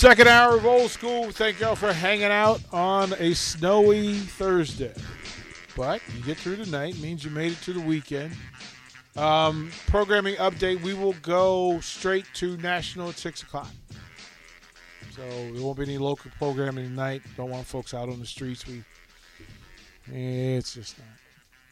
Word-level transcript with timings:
Second 0.00 0.28
hour 0.28 0.56
of 0.56 0.64
old 0.64 0.90
school. 0.90 1.30
Thank 1.30 1.60
y'all 1.60 1.76
for 1.76 1.92
hanging 1.92 2.24
out 2.24 2.62
on 2.72 3.12
a 3.18 3.34
snowy 3.34 4.14
Thursday. 4.14 4.94
But 5.76 6.00
you 6.16 6.24
get 6.24 6.38
through 6.38 6.56
tonight 6.56 6.98
means 7.00 7.22
you 7.22 7.30
made 7.30 7.52
it 7.52 7.60
to 7.64 7.74
the 7.74 7.82
weekend. 7.82 8.32
Um, 9.14 9.70
programming 9.88 10.36
update: 10.36 10.80
We 10.80 10.94
will 10.94 11.12
go 11.20 11.80
straight 11.80 12.24
to 12.36 12.56
national 12.56 13.10
at 13.10 13.18
six 13.18 13.42
o'clock. 13.42 13.68
So 15.14 15.20
there 15.28 15.62
won't 15.62 15.76
be 15.76 15.84
any 15.84 15.98
local 15.98 16.30
programming 16.38 16.86
tonight. 16.86 17.20
Don't 17.36 17.50
want 17.50 17.66
folks 17.66 17.92
out 17.92 18.08
on 18.08 18.20
the 18.20 18.26
streets. 18.26 18.64
We, 18.66 18.82
it's 20.10 20.72
just 20.72 20.98
not 20.98 21.19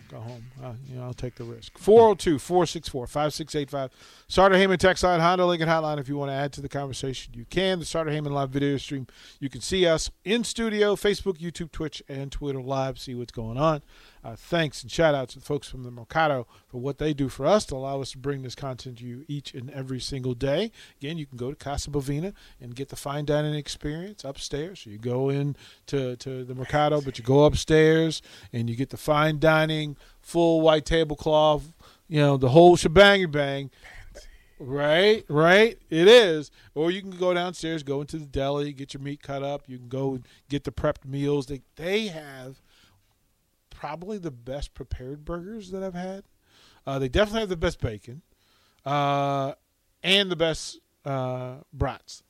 go 0.09 0.18
home. 0.20 0.45
Uh, 0.62 0.72
you 0.88 0.96
know, 0.96 1.04
I'll 1.04 1.14
take 1.14 1.37
the 1.37 1.45
risk. 1.45 1.78
402 1.78 2.38
464 2.38 3.06
5685. 3.06 3.91
Starter 4.28 4.56
Heyman 4.56 4.78
text 4.78 5.05
line, 5.05 5.20
Honda 5.20 5.46
Lincoln 5.46 5.69
Hotline. 5.69 5.98
If 5.98 6.09
you 6.09 6.16
want 6.16 6.30
to 6.30 6.34
add 6.34 6.52
to 6.55 6.60
the 6.60 6.69
conversation, 6.69 7.34
you 7.34 7.45
can. 7.48 7.78
The 7.78 7.84
Starter 7.84 8.10
Heyman 8.10 8.30
live 8.30 8.51
video 8.51 8.77
stream. 8.77 9.06
You 9.41 9.48
can 9.48 9.60
see 9.60 9.87
us 9.87 10.10
in 10.24 10.45
studio, 10.45 10.96
Facebook, 10.96 11.38
YouTube, 11.38 11.73
Twitch, 11.73 12.02
and 12.09 12.32
Twitter 12.32 12.60
live. 12.60 12.98
See 12.98 13.15
what's 13.15 13.32
going 13.32 13.59
on. 13.59 13.82
Uh, 14.24 14.34
thanks 14.37 14.82
and 14.82 14.91
shout 14.91 15.15
out 15.15 15.29
to 15.29 15.38
the 15.38 15.45
folks 15.45 15.68
from 15.68 15.84
the 15.84 15.91
Mercado 15.91 16.46
for 16.66 16.79
what 16.79 16.98
they 16.98 17.15
do 17.15 17.29
for 17.29 17.46
us 17.46 17.65
to 17.66 17.74
allow 17.74 18.01
us 18.01 18.10
to 18.12 18.18
bring 18.18 18.43
this 18.43 18.54
content 18.54 18.98
to 18.98 19.04
you 19.04 19.24
each 19.29 19.54
and 19.54 19.70
every 19.70 20.01
single 20.01 20.34
day. 20.34 20.73
Again, 21.01 21.18
you 21.18 21.27
can 21.27 21.38
go 21.38 21.51
to 21.51 21.56
Casa 21.56 21.90
Bovina 21.90 22.34
and 22.60 22.74
get 22.74 22.88
the 22.88 22.96
fine 22.96 23.24
dining 23.24 23.54
experience 23.54 24.24
upstairs. 24.24 24.80
So 24.80 24.90
you 24.90 24.98
go 24.98 25.29
in 25.29 25.56
to, 25.87 26.16
to 26.16 26.45
the 26.45 26.54
Mercado, 26.54 27.01
but 27.01 27.18
you 27.18 27.24
go 27.24 27.45
upstairs 27.45 28.20
and 28.52 28.68
you 28.68 28.77
get 28.77 28.90
the 28.90 28.96
fine 28.96 29.38
dining, 29.38 29.96
full 30.20 30.61
white 30.61 30.84
tablecloth, 30.84 31.75
you 32.09 32.20
know, 32.20 32.37
the 32.37 32.51
whole 32.51 32.77
shebang 32.77 33.30
bang. 33.30 33.71
Right, 34.60 35.24
right. 35.29 35.79
It 35.88 36.09
is. 36.09 36.51
Or 36.74 36.90
you 36.90 37.01
can 37.01 37.13
go 37.13 37.32
downstairs, 37.32 37.82
go 37.85 38.01
into 38.01 38.18
the 38.18 38.27
deli, 38.27 38.73
get 38.73 38.93
your 38.93 39.02
meat 39.02 39.23
cut 39.23 39.43
up. 39.43 39.63
You 39.68 39.79
can 39.79 39.88
go 39.88 40.18
get 40.49 40.65
the 40.65 40.73
prepped 40.73 41.05
meals. 41.05 41.46
They 41.46 41.60
they 41.77 42.09
have 42.09 42.60
probably 43.71 44.18
the 44.18 44.32
best 44.32 44.74
prepared 44.74 45.24
burgers 45.24 45.71
that 45.71 45.85
I've 45.85 45.95
had. 45.95 46.24
Uh, 46.87 46.99
they 46.99 47.09
definitely 47.09 47.40
have 47.40 47.49
the 47.49 47.57
best 47.57 47.80
bacon, 47.80 48.23
uh, 48.85 49.52
and 50.02 50.30
the 50.30 50.37
best 50.37 50.80
uh, 51.05 51.59
brats. 51.73 52.23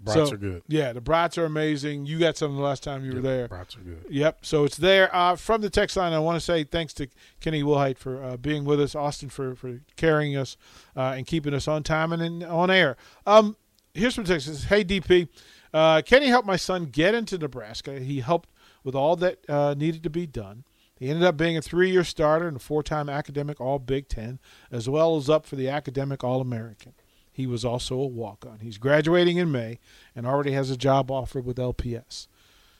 Brats 0.00 0.28
So, 0.28 0.34
are 0.34 0.38
good. 0.38 0.62
Yeah, 0.68 0.92
the 0.92 1.00
brats 1.00 1.36
are 1.38 1.44
amazing. 1.44 2.06
You 2.06 2.18
got 2.18 2.36
some 2.36 2.54
the 2.54 2.62
last 2.62 2.82
time 2.82 3.04
you 3.04 3.14
were 3.14 3.20
there. 3.20 3.48
Brats 3.48 3.76
are 3.76 3.80
good. 3.80 4.04
Yep. 4.08 4.44
So 4.44 4.64
it's 4.64 4.76
there. 4.76 5.14
Uh, 5.14 5.36
from 5.36 5.60
the 5.60 5.70
text 5.70 5.96
line, 5.96 6.12
I 6.12 6.18
want 6.18 6.36
to 6.36 6.40
say 6.40 6.64
thanks 6.64 6.92
to 6.94 7.08
Kenny 7.40 7.62
Wilhite 7.62 7.98
for 7.98 8.22
uh, 8.22 8.36
being 8.36 8.64
with 8.64 8.80
us, 8.80 8.94
Austin 8.94 9.28
for, 9.28 9.54
for 9.54 9.80
carrying 9.96 10.36
us 10.36 10.56
uh, 10.96 11.14
and 11.16 11.26
keeping 11.26 11.52
us 11.54 11.66
on 11.66 11.82
time 11.82 12.12
and 12.12 12.22
in, 12.22 12.42
on 12.44 12.70
air. 12.70 12.96
Um, 13.26 13.56
here's 13.94 14.14
from 14.14 14.24
Texas. 14.24 14.64
Hey, 14.64 14.84
DP. 14.84 15.28
Uh, 15.74 16.00
Kenny 16.02 16.28
helped 16.28 16.46
my 16.46 16.56
son 16.56 16.86
get 16.86 17.14
into 17.14 17.36
Nebraska. 17.36 17.98
He 17.98 18.20
helped 18.20 18.48
with 18.84 18.94
all 18.94 19.16
that 19.16 19.38
uh, 19.50 19.74
needed 19.74 20.02
to 20.04 20.10
be 20.10 20.26
done. 20.26 20.64
He 20.98 21.08
ended 21.10 21.24
up 21.24 21.36
being 21.36 21.56
a 21.56 21.62
three 21.62 21.90
year 21.90 22.02
starter 22.04 22.48
and 22.48 22.56
a 22.56 22.60
four 22.60 22.82
time 22.82 23.08
academic 23.08 23.60
All 23.60 23.78
Big 23.78 24.08
Ten, 24.08 24.38
as 24.72 24.88
well 24.88 25.16
as 25.16 25.30
up 25.30 25.46
for 25.46 25.56
the 25.56 25.68
academic 25.68 26.24
All 26.24 26.40
American. 26.40 26.92
He 27.38 27.46
was 27.46 27.64
also 27.64 27.94
a 27.94 28.04
walk 28.04 28.44
on. 28.44 28.58
He's 28.58 28.78
graduating 28.78 29.36
in 29.36 29.52
May 29.52 29.78
and 30.16 30.26
already 30.26 30.50
has 30.50 30.72
a 30.72 30.76
job 30.76 31.08
offer 31.08 31.40
with 31.40 31.56
LPS. 31.56 32.26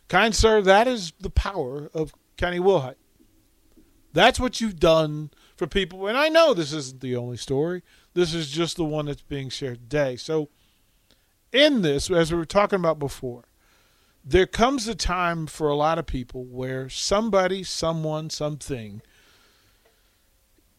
Kind 0.08 0.34
sir, 0.34 0.60
that 0.62 0.88
is 0.88 1.12
the 1.20 1.30
power 1.30 1.88
of 1.94 2.12
Kenny 2.36 2.58
Wilhite. 2.58 2.96
That's 4.12 4.40
what 4.40 4.60
you've 4.60 4.80
done 4.80 5.30
for 5.56 5.68
people. 5.68 6.08
And 6.08 6.18
I 6.18 6.28
know 6.28 6.54
this 6.54 6.72
isn't 6.72 7.00
the 7.00 7.14
only 7.14 7.36
story. 7.36 7.84
This 8.14 8.34
is 8.34 8.50
just 8.50 8.76
the 8.76 8.84
one 8.84 9.06
that's 9.06 9.22
being 9.22 9.48
shared 9.48 9.78
today. 9.78 10.16
So, 10.16 10.48
in 11.52 11.82
this, 11.82 12.10
as 12.10 12.32
we 12.32 12.38
were 12.38 12.44
talking 12.44 12.80
about 12.80 12.98
before, 12.98 13.44
there 14.24 14.46
comes 14.46 14.88
a 14.88 14.96
time 14.96 15.46
for 15.46 15.68
a 15.68 15.76
lot 15.76 16.00
of 16.00 16.06
people 16.06 16.44
where 16.46 16.88
somebody, 16.88 17.62
someone, 17.62 18.28
something 18.28 19.02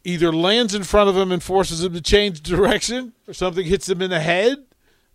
either 0.04 0.32
lands 0.32 0.74
in 0.74 0.84
front 0.84 1.10
of 1.10 1.18
him 1.18 1.32
and 1.32 1.44
forces 1.44 1.84
him 1.84 1.94
to 1.94 2.02
change 2.02 2.42
direction, 2.42 3.14
or 3.28 3.34
something 3.34 3.66
hits 3.66 3.90
him 3.90 4.02
in 4.02 4.10
the 4.10 4.20
head. 4.20 4.66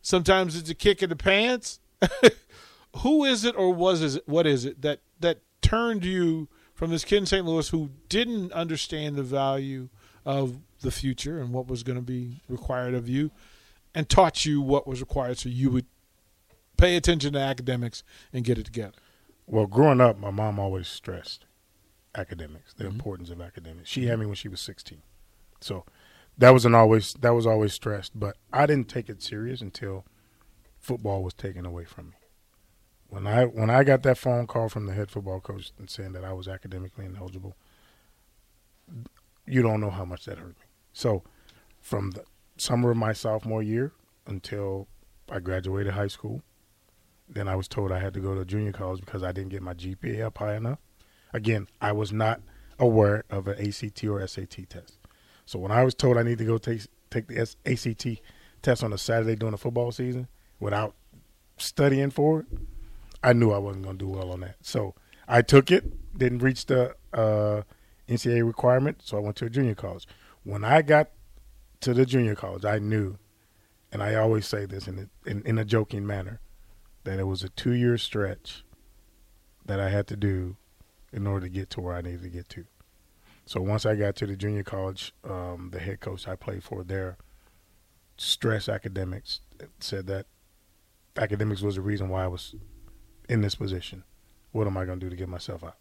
Sometimes 0.02 0.56
it's 0.56 0.70
a 0.70 0.74
kick 0.74 1.02
in 1.02 1.08
the 1.08 1.16
pants. 1.16 1.80
Who 2.98 3.24
is 3.24 3.44
it, 3.44 3.56
or 3.56 3.72
was 3.72 4.16
it? 4.16 4.28
What 4.28 4.46
is 4.46 4.64
it 4.64 4.82
that 4.82 5.00
that 5.20 5.40
turned 5.62 6.04
you 6.04 6.48
from 6.74 6.90
this 6.90 7.04
kid 7.04 7.18
in 7.18 7.26
St. 7.26 7.44
Louis 7.44 7.68
who 7.68 7.90
didn't 8.08 8.52
understand 8.52 9.16
the 9.16 9.22
value 9.22 9.88
of 10.26 10.58
the 10.80 10.90
future 10.90 11.40
and 11.40 11.52
what 11.52 11.68
was 11.68 11.82
going 11.82 11.96
to 11.96 12.02
be 12.02 12.42
required 12.48 12.94
of 12.94 13.08
you, 13.08 13.30
and 13.94 14.08
taught 14.08 14.44
you 14.44 14.60
what 14.60 14.86
was 14.86 15.00
required 15.00 15.38
so 15.38 15.48
you 15.48 15.70
would 15.70 15.86
pay 16.76 16.96
attention 16.96 17.32
to 17.32 17.38
academics 17.38 18.02
and 18.32 18.44
get 18.44 18.58
it 18.58 18.64
together? 18.64 18.98
Well, 19.46 19.66
growing 19.66 20.00
up, 20.00 20.18
my 20.18 20.30
mom 20.30 20.58
always 20.58 20.88
stressed 20.88 21.46
academics, 22.14 22.74
the 22.74 22.84
Mhm. 22.84 22.92
importance 22.92 23.30
of 23.30 23.40
academics. 23.40 23.88
She 23.88 24.06
had 24.06 24.18
me 24.18 24.26
when 24.26 24.34
she 24.34 24.48
was 24.48 24.60
16. 24.60 25.02
So 25.60 25.84
that 26.38 26.50
wasn't 26.50 26.74
always 26.74 27.14
that 27.14 27.30
was 27.30 27.46
always 27.46 27.72
stressed, 27.72 28.18
but 28.18 28.36
I 28.52 28.66
didn't 28.66 28.88
take 28.88 29.08
it 29.08 29.22
serious 29.22 29.60
until 29.60 30.04
football 30.78 31.22
was 31.22 31.34
taken 31.34 31.64
away 31.64 31.84
from 31.84 32.10
me. 32.10 32.16
When 33.08 33.26
I 33.26 33.44
when 33.44 33.70
I 33.70 33.84
got 33.84 34.02
that 34.02 34.18
phone 34.18 34.46
call 34.46 34.68
from 34.68 34.86
the 34.86 34.94
head 34.94 35.10
football 35.10 35.40
coach 35.40 35.72
and 35.78 35.88
saying 35.88 36.12
that 36.12 36.24
I 36.24 36.32
was 36.32 36.48
academically 36.48 37.06
ineligible, 37.06 37.56
you 39.46 39.62
don't 39.62 39.80
know 39.80 39.90
how 39.90 40.04
much 40.04 40.24
that 40.24 40.38
hurt 40.38 40.58
me. 40.58 40.66
So 40.92 41.22
from 41.80 42.12
the 42.12 42.24
summer 42.56 42.90
of 42.90 42.96
my 42.96 43.12
sophomore 43.12 43.62
year 43.62 43.92
until 44.26 44.88
I 45.28 45.40
graduated 45.40 45.94
high 45.94 46.08
school, 46.08 46.42
then 47.28 47.48
I 47.48 47.56
was 47.56 47.68
told 47.68 47.92
I 47.92 48.00
had 48.00 48.14
to 48.14 48.20
go 48.20 48.34
to 48.34 48.44
junior 48.44 48.72
college 48.72 49.00
because 49.00 49.22
I 49.22 49.32
didn't 49.32 49.50
get 49.50 49.62
my 49.62 49.74
GPA 49.74 50.22
up 50.26 50.38
high 50.38 50.56
enough. 50.56 50.78
Again, 51.34 51.66
I 51.80 51.90
was 51.90 52.12
not 52.12 52.40
aware 52.78 53.24
of 53.28 53.48
an 53.48 53.58
ACT 53.58 54.04
or 54.04 54.24
SAT 54.26 54.70
test. 54.70 54.98
So 55.44 55.58
when 55.58 55.72
I 55.72 55.84
was 55.84 55.94
told 55.94 56.16
I 56.16 56.22
need 56.22 56.38
to 56.38 56.44
go 56.44 56.58
take 56.58 56.82
take 57.10 57.26
the 57.26 57.40
ACT 57.66 58.22
test 58.62 58.84
on 58.84 58.92
a 58.92 58.98
Saturday 58.98 59.34
during 59.34 59.50
the 59.50 59.58
football 59.58 59.90
season 59.90 60.28
without 60.60 60.94
studying 61.58 62.10
for 62.10 62.40
it, 62.40 62.46
I 63.22 63.32
knew 63.32 63.50
I 63.50 63.58
wasn't 63.58 63.84
going 63.84 63.98
to 63.98 64.04
do 64.04 64.10
well 64.10 64.30
on 64.30 64.40
that. 64.40 64.56
So 64.62 64.94
I 65.26 65.42
took 65.42 65.72
it, 65.72 66.16
didn't 66.16 66.38
reach 66.38 66.66
the 66.66 66.94
uh, 67.12 67.62
NCAA 68.08 68.46
requirement, 68.46 69.02
so 69.02 69.16
I 69.16 69.20
went 69.20 69.34
to 69.36 69.46
a 69.46 69.50
junior 69.50 69.74
college. 69.74 70.06
When 70.44 70.64
I 70.64 70.82
got 70.82 71.10
to 71.80 71.94
the 71.94 72.06
junior 72.06 72.36
college, 72.36 72.64
I 72.64 72.78
knew, 72.78 73.18
and 73.90 74.04
I 74.04 74.14
always 74.14 74.46
say 74.46 74.66
this 74.66 74.86
in 74.86 75.10
in, 75.26 75.42
in 75.42 75.58
a 75.58 75.64
joking 75.64 76.06
manner, 76.06 76.40
that 77.02 77.18
it 77.18 77.26
was 77.26 77.42
a 77.42 77.48
two 77.48 77.72
year 77.72 77.98
stretch 77.98 78.64
that 79.66 79.80
I 79.80 79.88
had 79.88 80.06
to 80.08 80.16
do 80.16 80.56
in 81.14 81.26
order 81.26 81.46
to 81.46 81.50
get 81.50 81.70
to 81.70 81.80
where 81.80 81.94
I 81.94 82.02
needed 82.02 82.22
to 82.22 82.28
get 82.28 82.48
to. 82.50 82.66
So 83.46 83.60
once 83.60 83.86
I 83.86 83.94
got 83.94 84.16
to 84.16 84.26
the 84.26 84.36
junior 84.36 84.64
college, 84.64 85.14
um, 85.22 85.70
the 85.72 85.78
head 85.78 86.00
coach 86.00 86.26
I 86.26 86.34
played 86.34 86.64
for 86.64 86.82
there 86.82 87.16
stressed 88.16 88.68
academics, 88.68 89.40
said 89.80 90.06
that 90.08 90.26
academics 91.16 91.62
was 91.62 91.76
the 91.76 91.80
reason 91.80 92.08
why 92.08 92.24
I 92.24 92.28
was 92.28 92.54
in 93.28 93.40
this 93.42 93.54
position. 93.54 94.04
What 94.52 94.66
am 94.66 94.76
I 94.76 94.84
going 94.84 95.00
to 95.00 95.06
do 95.06 95.10
to 95.10 95.16
get 95.16 95.28
myself 95.28 95.62
out? 95.62 95.76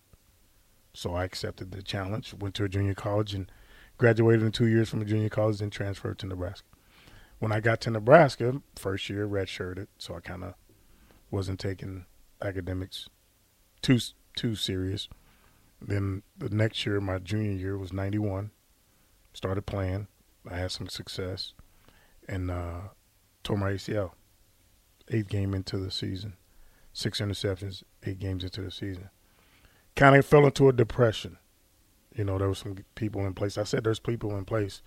So 0.94 1.16
I 1.16 1.24
accepted 1.24 1.72
the 1.72 1.82
challenge, 1.82 2.34
went 2.34 2.54
to 2.56 2.64
a 2.64 2.70
junior 2.70 2.94
college, 2.94 3.34
and 3.34 3.52
graduated 3.98 4.44
in 4.44 4.52
two 4.52 4.68
years 4.68 4.90
from 4.90 5.02
a 5.02 5.06
junior 5.06 5.30
college, 5.30 5.60
then 5.60 5.70
transferred 5.70 6.20
to 6.20 6.28
Nebraska. 6.28 6.68
When 7.40 7.52
I 7.52 7.60
got 7.60 7.82
to 7.82 7.92
Nebraska, 7.92 8.62
first 8.76 9.10
year 9.10 9.28
redshirted, 9.28 9.88
so 9.98 10.16
I 10.16 10.20
kind 10.20 10.44
of 10.44 10.54
wasn't 11.32 11.60
taking 11.60 12.06
academics 12.42 13.10
too 13.82 14.00
too 14.36 14.56
serious. 14.56 15.08
Then 15.86 16.24
the 16.38 16.50
next 16.50 16.86
year, 16.86 17.02
my 17.02 17.20
junior 17.20 17.52
year 17.52 17.78
was 17.78 17.92
'91. 17.92 18.52
Started 19.34 19.66
playing. 19.66 20.08
I 20.50 20.56
had 20.56 20.72
some 20.72 20.88
success, 20.88 21.54
and 22.28 22.50
uh, 22.50 22.82
tore 23.44 23.58
my 23.58 23.72
ACL. 23.72 24.12
Eighth 25.10 25.28
game 25.28 25.54
into 25.54 25.78
the 25.78 25.92
season, 25.92 26.38
six 26.94 27.20
interceptions. 27.20 27.84
Eight 28.04 28.20
games 28.20 28.44
into 28.44 28.62
the 28.62 28.72
season, 28.72 29.10
kind 29.96 30.16
of 30.16 30.26
fell 30.26 30.46
into 30.46 30.70
a 30.70 30.74
depression. 30.74 31.38
You 32.16 32.24
know, 32.24 32.38
there 32.38 32.48
were 32.48 32.56
some 32.56 32.78
people 32.96 33.26
in 33.26 33.34
place. 33.34 33.58
I 33.58 33.64
said 33.64 33.84
there's 33.84 34.00
people 34.00 34.38
in 34.38 34.46
place 34.46 34.82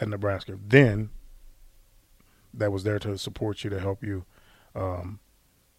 at 0.00 0.08
Nebraska 0.08 0.58
then 0.64 1.10
that 2.54 2.72
was 2.72 2.84
there 2.84 2.98
to 3.00 3.16
support 3.18 3.64
you 3.64 3.70
to 3.70 3.80
help 3.80 4.02
you. 4.02 4.24
Um, 4.74 5.20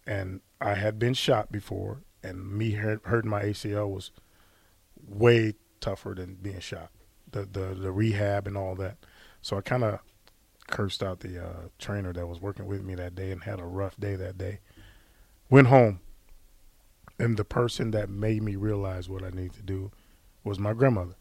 and 0.06 0.40
I 0.60 0.74
had 0.74 0.98
been 0.98 1.14
shot 1.14 1.50
before, 1.52 2.02
and 2.22 2.52
me 2.52 2.72
hurting 2.72 3.30
my 3.30 3.42
ACL 3.42 3.88
was 3.88 4.10
way 5.06 5.54
tougher 5.80 6.14
than 6.16 6.34
being 6.34 6.60
shot. 6.60 6.90
The 7.30 7.44
the 7.44 7.74
the 7.74 7.92
rehab 7.92 8.46
and 8.46 8.56
all 8.56 8.74
that. 8.76 8.98
So 9.42 9.56
I 9.56 9.60
kind 9.60 9.84
of 9.84 10.00
cursed 10.66 11.02
out 11.02 11.20
the 11.20 11.44
uh, 11.44 11.68
trainer 11.78 12.12
that 12.12 12.26
was 12.26 12.40
working 12.40 12.66
with 12.66 12.82
me 12.82 12.94
that 12.94 13.14
day 13.14 13.30
and 13.32 13.42
had 13.42 13.60
a 13.60 13.64
rough 13.64 13.96
day 13.98 14.16
that 14.16 14.38
day. 14.38 14.60
Went 15.48 15.66
home, 15.66 16.00
and 17.18 17.36
the 17.36 17.44
person 17.44 17.90
that 17.90 18.08
made 18.08 18.42
me 18.42 18.56
realize 18.56 19.08
what 19.08 19.24
I 19.24 19.30
need 19.30 19.52
to 19.54 19.62
do 19.62 19.90
was 20.44 20.58
my 20.58 20.72
grandmother. 20.72 21.16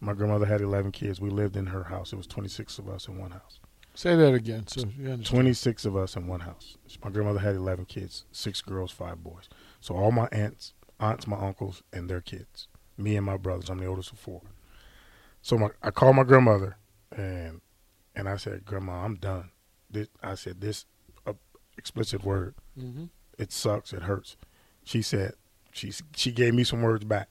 My 0.00 0.12
grandmother 0.12 0.46
had 0.46 0.60
11 0.60 0.92
kids. 0.92 1.20
We 1.20 1.30
lived 1.30 1.56
in 1.56 1.66
her 1.66 1.84
house. 1.84 2.12
It 2.12 2.16
was 2.16 2.26
26 2.26 2.78
of 2.78 2.88
us 2.88 3.08
in 3.08 3.18
one 3.18 3.30
house. 3.30 3.60
Say 3.94 4.14
that 4.14 4.34
again. 4.34 4.66
So 4.66 4.84
you 4.98 5.16
26 5.16 5.86
of 5.86 5.96
us 5.96 6.16
in 6.16 6.26
one 6.26 6.40
house. 6.40 6.76
My 7.02 7.10
grandmother 7.10 7.38
had 7.38 7.56
11 7.56 7.86
kids, 7.86 8.26
six 8.30 8.60
girls, 8.60 8.90
five 8.90 9.24
boys. 9.24 9.48
So 9.80 9.94
all 9.96 10.12
my 10.12 10.28
aunts, 10.32 10.74
aunts, 11.00 11.26
my 11.26 11.38
uncles, 11.38 11.82
and 11.94 12.08
their 12.08 12.20
kids. 12.20 12.68
Me 12.98 13.16
and 13.16 13.26
my 13.26 13.36
brothers. 13.36 13.68
I'm 13.68 13.78
the 13.78 13.86
oldest 13.86 14.12
of 14.12 14.18
four. 14.18 14.42
So 15.42 15.58
my, 15.58 15.68
I 15.82 15.90
called 15.90 16.16
my 16.16 16.24
grandmother, 16.24 16.76
and 17.14 17.60
and 18.14 18.28
I 18.28 18.36
said, 18.36 18.64
"Grandma, 18.64 19.04
I'm 19.04 19.16
done." 19.16 19.50
This, 19.90 20.08
I 20.22 20.34
said 20.34 20.60
this 20.60 20.86
uh, 21.26 21.34
explicit 21.76 22.24
word. 22.24 22.54
Mm-hmm. 22.78 23.04
It 23.38 23.52
sucks. 23.52 23.92
It 23.92 24.02
hurts. 24.02 24.36
She 24.84 25.02
said, 25.02 25.34
she 25.76 25.92
she 26.14 26.32
gave 26.32 26.54
me 26.54 26.64
some 26.64 26.82
words 26.82 27.04
back. 27.04 27.28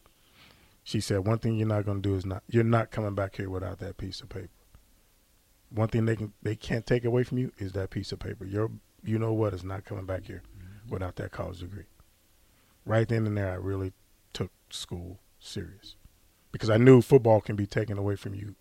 She 0.84 1.02
said, 1.02 1.26
"One 1.26 1.40
thing 1.40 1.56
you're 1.56 1.68
not 1.68 1.86
going 1.86 2.02
to 2.02 2.10
do 2.10 2.16
is 2.16 2.26
not 2.26 2.44
you're 2.48 2.64
not 2.64 2.92
coming 2.92 3.16
back 3.16 3.38
here 3.38 3.50
without 3.50 3.80
that 3.80 3.98
piece 3.98 4.22
of 4.22 4.30
paper. 4.30 4.50
One 5.72 5.88
thing 5.88 6.06
they 6.06 6.16
can 6.16 6.34
they 6.44 6.56
can't 6.56 6.86
take 6.86 7.06
away 7.06 7.24
from 7.24 7.40
you 7.40 7.52
is 7.58 7.72
that 7.74 7.90
piece 7.90 8.12
of 8.12 8.20
paper. 8.20 8.46
Your 8.46 8.70
you 9.04 9.18
know 9.18 9.34
what 9.34 9.54
is 9.54 9.64
not 9.64 9.84
coming 9.84 10.06
back 10.06 10.26
here 10.26 10.44
without 10.88 11.16
that 11.16 11.32
college 11.32 11.60
degree." 11.60 11.86
Right 12.86 13.08
then 13.08 13.26
and 13.26 13.36
there, 13.36 13.52
I 13.52 13.56
really 13.56 13.94
took 14.32 14.52
school 14.70 15.18
serious 15.46 15.96
because 16.52 16.70
I 16.70 16.78
knew 16.78 17.02
football 17.02 17.42
can 17.42 17.56
be 17.56 17.66
taken 17.68 17.98
away 17.98 18.16
from 18.16 18.34
you 18.36 18.56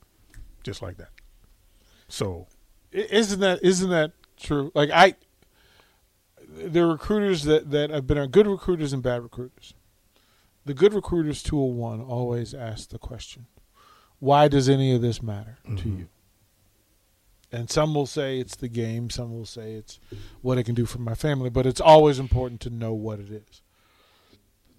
just 0.63 0.83
like 0.83 0.97
that. 0.99 1.11
So 2.09 2.47
Isn't 2.93 3.41
that 3.41 3.61
isn't 3.63 3.91
that 3.91 4.13
true? 4.37 4.71
Like 4.75 4.91
I, 4.91 5.15
there 6.49 6.85
are 6.85 6.93
recruiters 6.93 7.45
that 7.45 7.71
that 7.71 7.91
have 7.91 8.07
been 8.07 8.31
good 8.31 8.47
recruiters 8.47 8.93
and 8.93 9.03
bad 9.03 9.23
recruiters. 9.23 9.75
The 10.65 10.75
good 10.75 10.95
recruiters, 10.95 11.43
two 11.43 11.59
hundred 11.61 11.75
one, 11.77 12.01
always 12.01 12.55
ask 12.55 12.89
the 12.91 12.99
question, 12.99 13.47
"Why 14.19 14.49
does 14.49 14.69
any 14.69 14.95
of 14.95 15.03
this 15.03 15.23
matter 15.23 15.59
to 15.65 15.71
Mhm. 15.73 15.99
you?" 15.99 16.09
And 17.53 17.71
some 17.71 17.95
will 17.95 18.07
say 18.07 18.39
it's 18.41 18.57
the 18.57 18.69
game. 18.69 19.11
Some 19.11 19.33
will 19.33 19.45
say 19.47 19.75
it's 19.75 20.01
what 20.43 20.59
it 20.59 20.65
can 20.65 20.75
do 20.75 20.87
for 20.87 20.99
my 20.99 21.15
family. 21.15 21.51
But 21.51 21.67
it's 21.67 21.81
always 21.81 22.19
important 22.19 22.61
to 22.63 22.71
know 22.71 22.95
what 22.95 23.21
it 23.21 23.31
is. 23.31 23.63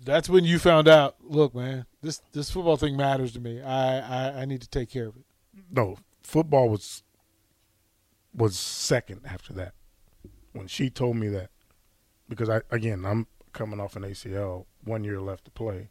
That's 0.05 0.29
when 0.29 0.45
you 0.45 0.59
found 0.59 0.87
out. 0.87 1.15
Look, 1.21 1.53
man, 1.55 1.85
this 2.01 2.21
this 2.31 2.49
football 2.51 2.77
thing 2.77 2.95
matters 2.95 3.33
to 3.33 3.39
me. 3.39 3.61
I 3.61 3.99
I, 4.29 4.41
I 4.41 4.45
need 4.45 4.61
to 4.61 4.69
take 4.69 4.89
care 4.89 5.07
of 5.07 5.15
it. 5.17 5.23
no, 5.71 5.97
football 6.23 6.69
was 6.69 7.03
was 8.33 8.57
second 8.57 9.21
after 9.25 9.53
that. 9.53 9.73
When 10.53 10.67
she 10.67 10.89
told 10.89 11.17
me 11.17 11.27
that, 11.29 11.49
because 12.29 12.49
I 12.49 12.61
again 12.71 13.05
I'm 13.05 13.27
coming 13.53 13.79
off 13.79 13.95
an 13.95 14.03
ACL, 14.03 14.65
one 14.83 15.03
year 15.03 15.19
left 15.19 15.45
to 15.45 15.51
play. 15.51 15.89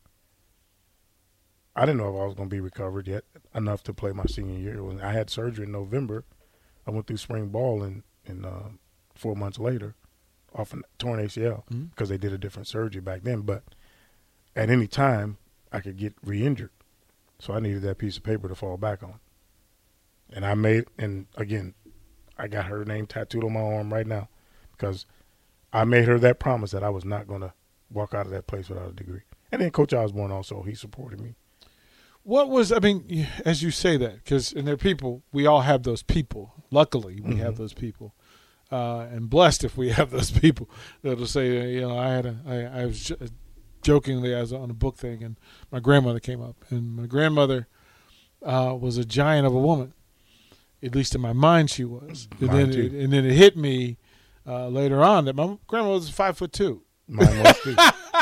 I 1.77 1.81
didn't 1.87 1.99
know 1.99 2.15
if 2.15 2.21
I 2.21 2.25
was 2.25 2.35
going 2.35 2.49
to 2.49 2.55
be 2.55 2.61
recovered 2.61 3.09
yet 3.09 3.25
enough 3.55 3.83
to 3.85 3.93
play 3.93 4.13
my 4.13 4.27
senior 4.27 4.59
year. 4.61 4.83
When 4.85 5.01
I 5.01 5.13
had 5.13 5.29
surgery 5.29 5.67
in 5.67 5.73
November, 5.73 6.25
I 6.87 6.93
went 6.93 7.07
through 7.09 7.17
spring 7.17 7.49
ball 7.49 7.83
and 7.83 8.03
and 8.27 8.47
uh, 8.47 8.69
four 9.15 9.35
months 9.35 9.59
later, 9.59 9.97
off 10.55 10.73
a 10.73 10.79
torn 10.99 11.19
ACL 11.21 11.65
Mhm. 11.69 11.91
because 11.91 12.09
they 12.09 12.17
did 12.19 12.33
a 12.33 12.39
different 12.39 12.69
surgery 12.69 13.01
back 13.03 13.23
then. 13.23 13.41
But 13.43 13.65
at 14.57 14.71
any 14.71 14.87
time, 14.87 15.39
I 15.73 15.81
could 15.81 15.97
get 15.97 16.15
re-injured, 16.25 16.71
so 17.39 17.55
I 17.55 17.61
needed 17.61 17.83
that 17.83 17.99
piece 17.99 18.17
of 18.17 18.23
paper 18.23 18.49
to 18.49 18.55
fall 18.55 18.77
back 18.77 19.03
on. 19.03 19.15
And 20.33 20.45
I 20.47 20.55
made, 20.55 20.85
and 20.99 21.27
again, 21.37 21.75
I 22.39 22.49
got 22.49 22.67
her 22.67 22.85
name 22.85 23.07
tattooed 23.07 23.45
on 23.45 23.53
my 23.53 23.61
arm 23.61 23.93
right 23.93 24.07
now 24.07 24.29
because 24.73 25.07
I 25.73 25.85
made 25.85 26.07
her 26.07 26.19
that 26.19 26.39
promise 26.41 26.71
that 26.73 26.83
I 26.83 26.91
was 26.91 27.05
not 27.05 27.27
going 27.29 27.41
to 27.43 27.53
walk 27.91 28.15
out 28.15 28.27
of 28.27 28.33
that 28.33 28.47
place 28.47 28.69
without 28.69 28.89
a 28.89 28.93
degree. 28.93 29.21
And 29.53 29.61
then 29.63 29.71
Coach 29.71 29.93
Osborne 29.93 30.33
also, 30.33 30.63
he 30.63 30.75
supported 30.75 31.21
me. 31.21 31.35
What 32.23 32.49
was 32.49 32.73
I 32.73 32.79
mean? 32.79 33.29
As 33.45 33.63
you 33.63 33.71
say 33.71 33.97
that, 33.99 34.17
because 34.25 34.53
and 34.53 34.67
they're 34.67 34.79
people. 34.79 35.23
We 35.33 35.47
all 35.47 35.61
have 35.61 35.83
those 35.83 36.03
people. 36.03 36.55
Luckily, 36.71 37.21
we 37.21 37.37
have 37.37 37.55
Mhm. 37.55 37.59
those 37.59 37.75
people, 37.75 38.15
uh, 38.73 39.01
and 39.13 39.29
blessed 39.29 39.63
if 39.63 39.77
we 39.77 39.91
have 40.01 40.11
those 40.11 40.31
people 40.31 40.71
that'll 41.03 41.27
say, 41.27 41.73
you 41.75 41.83
know, 41.83 41.99
I 41.99 42.09
had 42.09 42.25
a, 42.27 42.37
I, 42.47 42.81
I 42.83 42.87
was 42.87 43.13
jokingly 43.85 44.35
as 44.35 44.53
on 44.53 44.71
a 44.71 44.75
book 44.75 44.97
thing, 44.97 45.23
and 45.23 45.39
my 45.71 45.79
grandmother 45.79 46.19
came 46.21 46.43
up, 46.43 46.57
and 46.71 46.97
my 46.97 47.07
grandmother 47.07 47.69
uh, 48.43 48.77
was 48.79 48.99
a 48.99 49.05
giant 49.05 49.47
of 49.47 49.55
a 49.55 49.59
woman. 49.61 49.93
At 50.83 50.95
least 50.95 51.15
in 51.15 51.21
my 51.21 51.33
mind, 51.33 51.71
she 51.71 51.85
was. 51.85 52.29
And 52.41 52.49
Mine 52.49 52.71
then, 52.71 52.81
it, 52.81 52.93
and 52.93 53.13
then 53.13 53.25
it 53.25 53.33
hit 53.33 53.57
me 53.57 53.97
uh, 54.47 54.69
later 54.69 55.03
on 55.03 55.25
that 55.27 55.35
my 55.37 55.57
grandma 55.67 55.91
was 55.93 56.11
five 56.11 56.37
foot 56.37 56.53
two. 56.53 56.83
Mine 57.09 57.43
was 57.43 57.61
too. 57.63 57.77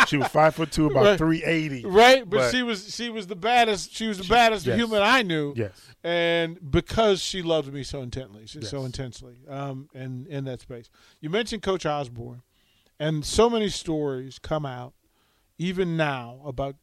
she 0.09 0.17
was 0.17 0.29
five 0.29 0.55
foot 0.55 0.71
two, 0.71 0.87
about 0.87 1.05
Right. 1.05 1.19
three 1.19 1.43
eighty. 1.45 1.85
Right, 1.85 2.29
but, 2.29 2.37
But- 2.39 2.51
she 2.53 2.63
was 2.63 2.95
she 2.95 3.09
was 3.11 3.27
the 3.27 3.35
baddest. 3.37 3.93
She 3.95 4.07
was 4.07 4.19
the 4.19 4.25
She- 4.25 4.31
baddest 4.31 4.67
yes. 4.67 4.77
human 4.77 5.03
I 5.03 5.23
knew. 5.23 5.55
Yes, 5.57 5.73
and 6.05 6.59
because 6.71 7.21
she 7.21 7.43
loved 7.43 7.73
me 7.73 7.83
so 7.83 8.01
intently, 8.03 8.47
so 8.47 8.61
so 8.61 8.85
intensely, 8.85 9.37
um, 9.49 9.89
in 9.95 10.27
in 10.29 10.45
that 10.45 10.61
space. 10.61 10.89
You 11.21 11.31
mentioned 11.31 11.63
Coach 11.63 11.85
Osborne, 11.87 12.43
and 13.01 13.25
so 13.25 13.51
many 13.51 13.69
stories 13.69 14.39
come 14.39 14.65
out, 14.67 14.95
even 15.63 15.97
now, 15.97 16.41
about 16.45 16.77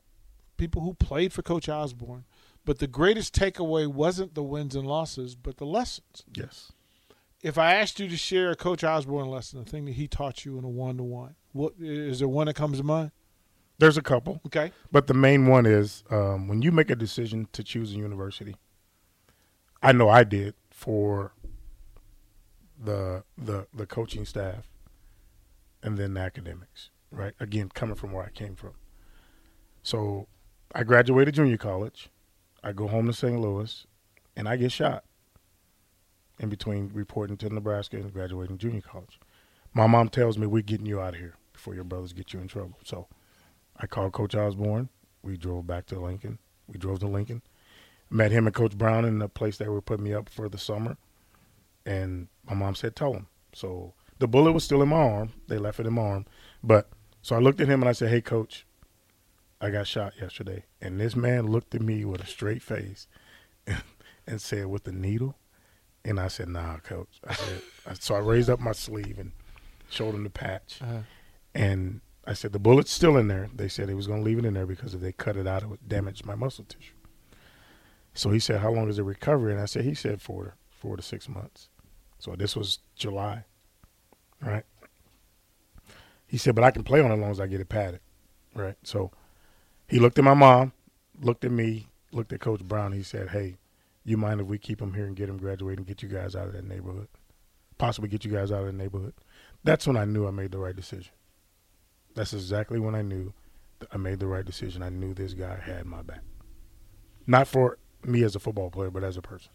people 0.57 0.81
who 0.81 0.93
played 0.93 1.33
for 1.33 1.41
Coach 1.41 1.67
Osborne. 1.67 2.23
But 2.65 2.79
the 2.79 2.87
greatest 2.87 3.33
takeaway 3.35 3.87
wasn't 3.87 4.35
the 4.35 4.43
wins 4.43 4.75
and 4.75 4.87
losses, 4.87 5.35
but 5.35 5.57
the 5.57 5.65
lessons. 5.65 6.23
yes. 6.33 6.71
If 7.41 7.57
I 7.57 7.75
asked 7.75 8.01
you 8.01 8.09
to 8.09 8.17
share 8.17 8.51
a 8.51 8.55
Coach 8.55 8.83
Osborne 8.83 9.29
lesson, 9.29 9.63
the 9.63 9.69
thing 9.69 9.85
that 9.85 9.93
he 9.93 10.09
taught 10.09 10.43
you 10.43 10.57
in 10.57 10.65
a 10.65 10.69
one 10.69 10.97
to 10.97 11.03
one, 11.03 11.35
what 11.53 11.73
is 11.79 12.19
there 12.19 12.27
one 12.27 12.47
that 12.47 12.55
comes 12.55 12.79
to 12.79 12.83
mind? 12.83 13.11
There's 13.77 13.97
a 13.97 14.01
couple. 14.01 14.41
Okay, 14.47 14.73
But 14.91 15.07
the 15.07 15.13
main 15.13 15.47
one 15.47 15.65
is 15.65 16.03
um, 16.11 16.49
when 16.49 16.61
you 16.61 16.73
make 16.73 16.89
a 16.89 16.97
decision 16.97 17.47
to 17.53 17.63
choose 17.63 17.93
a 17.93 17.97
university. 17.97 18.55
I 19.81 19.93
know 19.93 20.09
I 20.09 20.25
did 20.25 20.53
for 20.69 21.31
the 22.77 23.23
the 23.37 23.67
the 23.73 23.85
coaching 23.85 24.25
staff, 24.25 24.67
and 25.81 25.97
then 25.97 26.15
the 26.15 26.19
academics. 26.19 26.89
Right, 27.11 27.33
again, 27.39 27.69
coming 27.73 27.95
from 27.95 28.11
where 28.11 28.23
I 28.23 28.29
came 28.29 28.55
from. 28.55 28.73
So, 29.81 30.27
I 30.75 30.83
graduated 30.83 31.33
junior 31.35 31.57
college. 31.57 32.09
I 32.63 32.71
go 32.71 32.87
home 32.87 33.07
to 33.07 33.13
St. 33.13 33.39
Louis, 33.39 33.87
and 34.35 34.47
I 34.47 34.57
get 34.57 34.71
shot. 34.71 35.03
In 36.39 36.49
between 36.49 36.91
reporting 36.93 37.35
to 37.37 37.49
Nebraska 37.49 37.97
and 37.97 38.13
graduating 38.13 38.59
junior 38.59 38.81
college, 38.81 39.19
my 39.73 39.87
mom 39.87 40.09
tells 40.09 40.37
me 40.37 40.45
we're 40.45 40.61
getting 40.61 40.85
you 40.85 41.01
out 41.01 41.15
of 41.15 41.19
here 41.19 41.35
before 41.51 41.73
your 41.73 41.83
brothers 41.83 42.13
get 42.13 42.31
you 42.31 42.39
in 42.39 42.47
trouble. 42.47 42.77
So, 42.83 43.07
I 43.75 43.87
called 43.87 44.13
Coach 44.13 44.35
Osborne. 44.35 44.89
We 45.23 45.37
drove 45.37 45.65
back 45.65 45.85
to 45.87 45.99
Lincoln. 45.99 46.37
We 46.67 46.77
drove 46.77 46.99
to 46.99 47.07
Lincoln. 47.07 47.41
Met 48.09 48.31
him 48.31 48.45
and 48.45 48.55
Coach 48.55 48.77
Brown 48.77 49.05
in 49.05 49.19
the 49.19 49.29
place 49.29 49.57
they 49.57 49.67
were 49.67 49.81
putting 49.81 50.03
me 50.03 50.13
up 50.13 50.29
for 50.29 50.49
the 50.49 50.57
summer. 50.57 50.97
And 51.85 52.27
my 52.45 52.53
mom 52.53 52.75
said, 52.75 52.95
Tell 52.95 53.13
him. 53.13 53.27
So 53.53 53.93
the 54.19 54.27
bullet 54.27 54.51
was 54.51 54.63
still 54.63 54.81
in 54.81 54.89
my 54.89 54.97
arm. 54.97 55.31
They 55.47 55.57
left 55.57 55.79
it 55.79 55.87
in 55.87 55.93
my 55.93 56.01
arm. 56.01 56.25
But 56.63 56.89
so 57.21 57.35
I 57.35 57.39
looked 57.39 57.61
at 57.61 57.67
him 57.67 57.81
and 57.81 57.89
I 57.89 57.93
said, 57.93 58.09
Hey, 58.09 58.21
coach, 58.21 58.65
I 59.61 59.69
got 59.69 59.87
shot 59.87 60.13
yesterday. 60.21 60.65
And 60.81 60.99
this 60.99 61.15
man 61.15 61.47
looked 61.47 61.75
at 61.75 61.81
me 61.81 62.05
with 62.05 62.21
a 62.21 62.25
straight 62.27 62.61
face 62.61 63.07
and, 63.67 63.83
and 64.27 64.41
said, 64.41 64.67
With 64.67 64.83
the 64.85 64.91
needle? 64.91 65.35
And 66.05 66.19
I 66.19 66.27
said, 66.29 66.47
Nah, 66.49 66.77
coach. 66.77 67.19
I 67.27 67.33
said, 67.33 67.61
so 67.99 68.15
I 68.15 68.19
raised 68.19 68.49
up 68.49 68.59
my 68.59 68.71
sleeve 68.71 69.19
and 69.19 69.31
showed 69.89 70.15
him 70.15 70.23
the 70.23 70.29
patch. 70.29 70.79
uh, 70.81 71.01
And 71.53 72.01
I 72.25 72.33
said, 72.33 72.53
the 72.53 72.59
bullet's 72.59 72.91
still 72.91 73.17
in 73.17 73.27
there. 73.27 73.49
They 73.53 73.67
said 73.67 73.89
he 73.89 73.95
was 73.95 74.05
going 74.07 74.19
to 74.19 74.25
leave 74.25 74.37
it 74.37 74.45
in 74.45 74.53
there 74.53 74.67
because 74.67 74.93
if 74.93 75.01
they 75.01 75.11
cut 75.11 75.35
it 75.35 75.47
out, 75.47 75.63
it 75.63 75.69
would 75.69 75.87
damage 75.89 76.23
my 76.23 76.35
muscle 76.35 76.63
tissue. 76.63 76.93
So 78.13 78.29
he 78.29 78.39
said, 78.39 78.59
how 78.61 78.71
long 78.71 78.87
is 78.89 78.97
the 78.97 79.03
recovery? 79.03 79.51
And 79.53 79.61
I 79.61 79.65
said, 79.65 79.83
he 79.85 79.93
said 79.95 80.21
four 80.21 80.55
four 80.69 80.95
to 80.95 81.01
six 81.03 81.27
months. 81.27 81.69
So 82.19 82.35
this 82.35 82.55
was 82.55 82.79
July, 82.95 83.45
right? 84.41 84.63
He 86.29 86.37
said, 86.37 86.53
but 86.55 86.63
I 86.63 86.71
can 86.71 86.83
play 86.83 87.01
on 87.01 87.09
it 87.09 87.15
as 87.15 87.19
long 87.19 87.31
as 87.31 87.39
I 87.39 87.47
get 87.47 87.59
it 87.59 87.69
padded, 87.69 88.01
right? 88.53 88.75
So 88.83 89.11
he 89.87 89.97
looked 89.99 90.17
at 90.19 90.23
my 90.23 90.35
mom, 90.35 90.73
looked 91.19 91.43
at 91.43 91.51
me, 91.51 91.87
looked 92.11 92.31
at 92.31 92.39
Coach 92.39 92.61
Brown. 92.63 92.91
He 92.91 93.01
said, 93.03 93.29
hey, 93.29 93.57
you 94.05 94.15
mind 94.15 94.39
if 94.39 94.45
we 94.47 94.59
keep 94.59 94.79
him 94.79 94.93
here 94.93 95.05
and 95.05 95.15
get 95.15 95.27
him 95.27 95.37
graduated 95.37 95.79
and 95.79 95.87
get 95.87 96.03
you 96.03 96.07
guys 96.09 96.35
out 96.35 96.45
of 96.47 96.53
that 96.53 96.63
neighborhood? 96.67 97.07
Possibly 97.79 98.09
get 98.09 98.23
you 98.23 98.31
guys 98.31 98.51
out 98.51 98.59
of 98.61 98.67
the 98.67 98.73
neighborhood. 98.73 99.13
That's 99.63 99.87
when 99.87 99.97
I 99.97 100.05
knew 100.05 100.27
I 100.27 100.31
made 100.31 100.51
the 100.51 100.59
right 100.59 100.75
decision. 100.75 101.11
That's 102.13 102.33
exactly 102.33 102.79
when 102.79 102.93
I 102.93 103.01
knew 103.01 103.33
that 103.79 103.89
I 103.91 103.97
made 103.97 104.19
the 104.19 104.27
right 104.27 104.45
decision. 104.45 104.83
I 104.83 104.89
knew 104.89 105.13
this 105.15 105.33
guy 105.33 105.57
had 105.59 105.85
my 105.85 106.03
back. 106.03 106.21
Not 107.25 107.47
for 107.47 107.77
me 108.03 108.23
as 108.23 108.35
a 108.35 108.39
football 108.39 108.69
player, 108.69 108.91
but 108.91 109.03
as 109.03 109.17
a 109.17 109.21
person. 109.21 109.49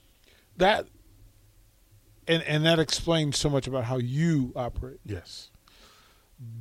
that 0.57 0.87
and 2.27 2.43
and 2.45 2.65
that 2.65 2.79
explains 2.79 3.39
so 3.39 3.51
much 3.51 3.67
about 3.67 3.85
how 3.85 3.99
you 3.99 4.53
operate 4.57 4.99
Yes. 5.05 5.51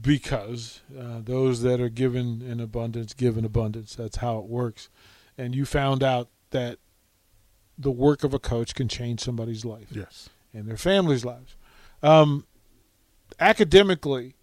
Because 0.01 0.81
uh, 0.97 1.19
those 1.23 1.61
that 1.63 1.81
are 1.81 1.89
given 1.89 2.41
in 2.41 2.59
abundance 2.59 3.13
give 3.13 3.37
in 3.37 3.45
abundance. 3.45 3.95
That's 3.95 4.17
how 4.17 4.37
it 4.39 4.45
works. 4.45 4.89
And 5.37 5.55
you 5.55 5.65
found 5.65 6.03
out 6.03 6.29
that 6.51 6.77
the 7.77 7.91
work 7.91 8.23
of 8.23 8.33
a 8.33 8.39
coach 8.39 8.75
can 8.75 8.87
change 8.87 9.19
somebody's 9.19 9.65
life 9.65 9.87
Yes. 9.91 10.29
and 10.53 10.67
their 10.67 10.77
family's 10.77 11.25
lives. 11.25 11.55
Um, 12.03 12.45
academically 13.39 14.35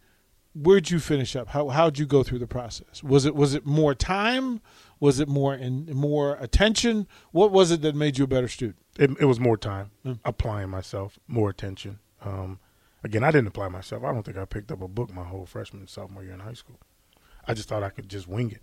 where'd 0.55 0.91
you 0.91 0.99
finish 0.99 1.37
up? 1.37 1.49
How 1.49 1.69
how'd 1.69 1.99
you 1.99 2.07
go 2.07 2.23
through 2.23 2.41
the 2.41 2.47
process? 2.47 3.03
Was 3.03 3.25
it 3.25 3.35
was 3.35 3.55
it 3.55 3.65
more 3.65 3.95
time? 3.95 4.61
Was 4.99 5.21
it 5.21 5.29
more 5.29 5.55
in 5.55 5.87
more 5.95 6.37
attention? 6.41 7.07
What 7.31 7.53
was 7.53 7.71
it 7.71 7.83
that 7.83 7.95
made 7.95 8.19
you 8.19 8.25
a 8.25 8.29
better 8.29 8.49
student? 8.49 8.79
It, 8.99 9.11
it 9.21 9.25
was 9.27 9.39
more 9.39 9.57
time. 9.57 9.93
Mm. 10.05 10.19
applying 10.25 10.69
myself, 10.69 11.19
more 11.29 11.49
attention. 11.51 12.01
Um, 12.23 12.59
again, 13.05 13.25
I 13.25 13.31
didn't 13.31 13.49
apply 13.49 13.69
myself. 13.69 14.05
I 14.05 14.13
don't 14.13 14.23
think 14.23 14.37
I 14.39 14.45
picked 14.45 14.71
up 14.73 14.83
a 14.83 14.89
book 14.89 15.13
my 15.13 15.25
whole 15.25 15.47
freshman 15.47 15.81
and 15.81 15.89
sophomore 15.91 16.23
year 16.23 16.33
in 16.35 16.41
high 16.41 16.53
school. 16.55 16.79
I 17.47 17.55
just 17.55 17.69
thought 17.69 17.83
I 17.83 17.91
could 17.91 18.09
just 18.09 18.29
wing 18.29 18.51
it. 18.51 18.63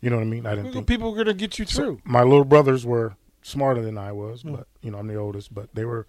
You 0.00 0.10
know 0.10 0.16
what 0.16 0.22
I 0.22 0.26
mean? 0.26 0.46
I 0.46 0.54
didn't 0.54 0.72
think 0.72 0.86
People 0.86 1.12
going 1.14 1.26
to 1.26 1.34
get 1.34 1.58
you 1.58 1.64
So, 1.66 1.98
my 2.04 2.22
little 2.22 2.44
brothers 2.44 2.84
were 2.84 3.16
smarter 3.42 3.82
than 3.82 3.96
I 3.98 4.12
was, 4.12 4.42
Mm. 4.42 4.56
but 4.56 4.66
you 4.80 4.90
know 4.90 4.98
I'm 4.98 5.06
the 5.06 5.16
oldest. 5.16 5.54
But 5.54 5.74
they 5.74 5.84
were. 5.84 6.06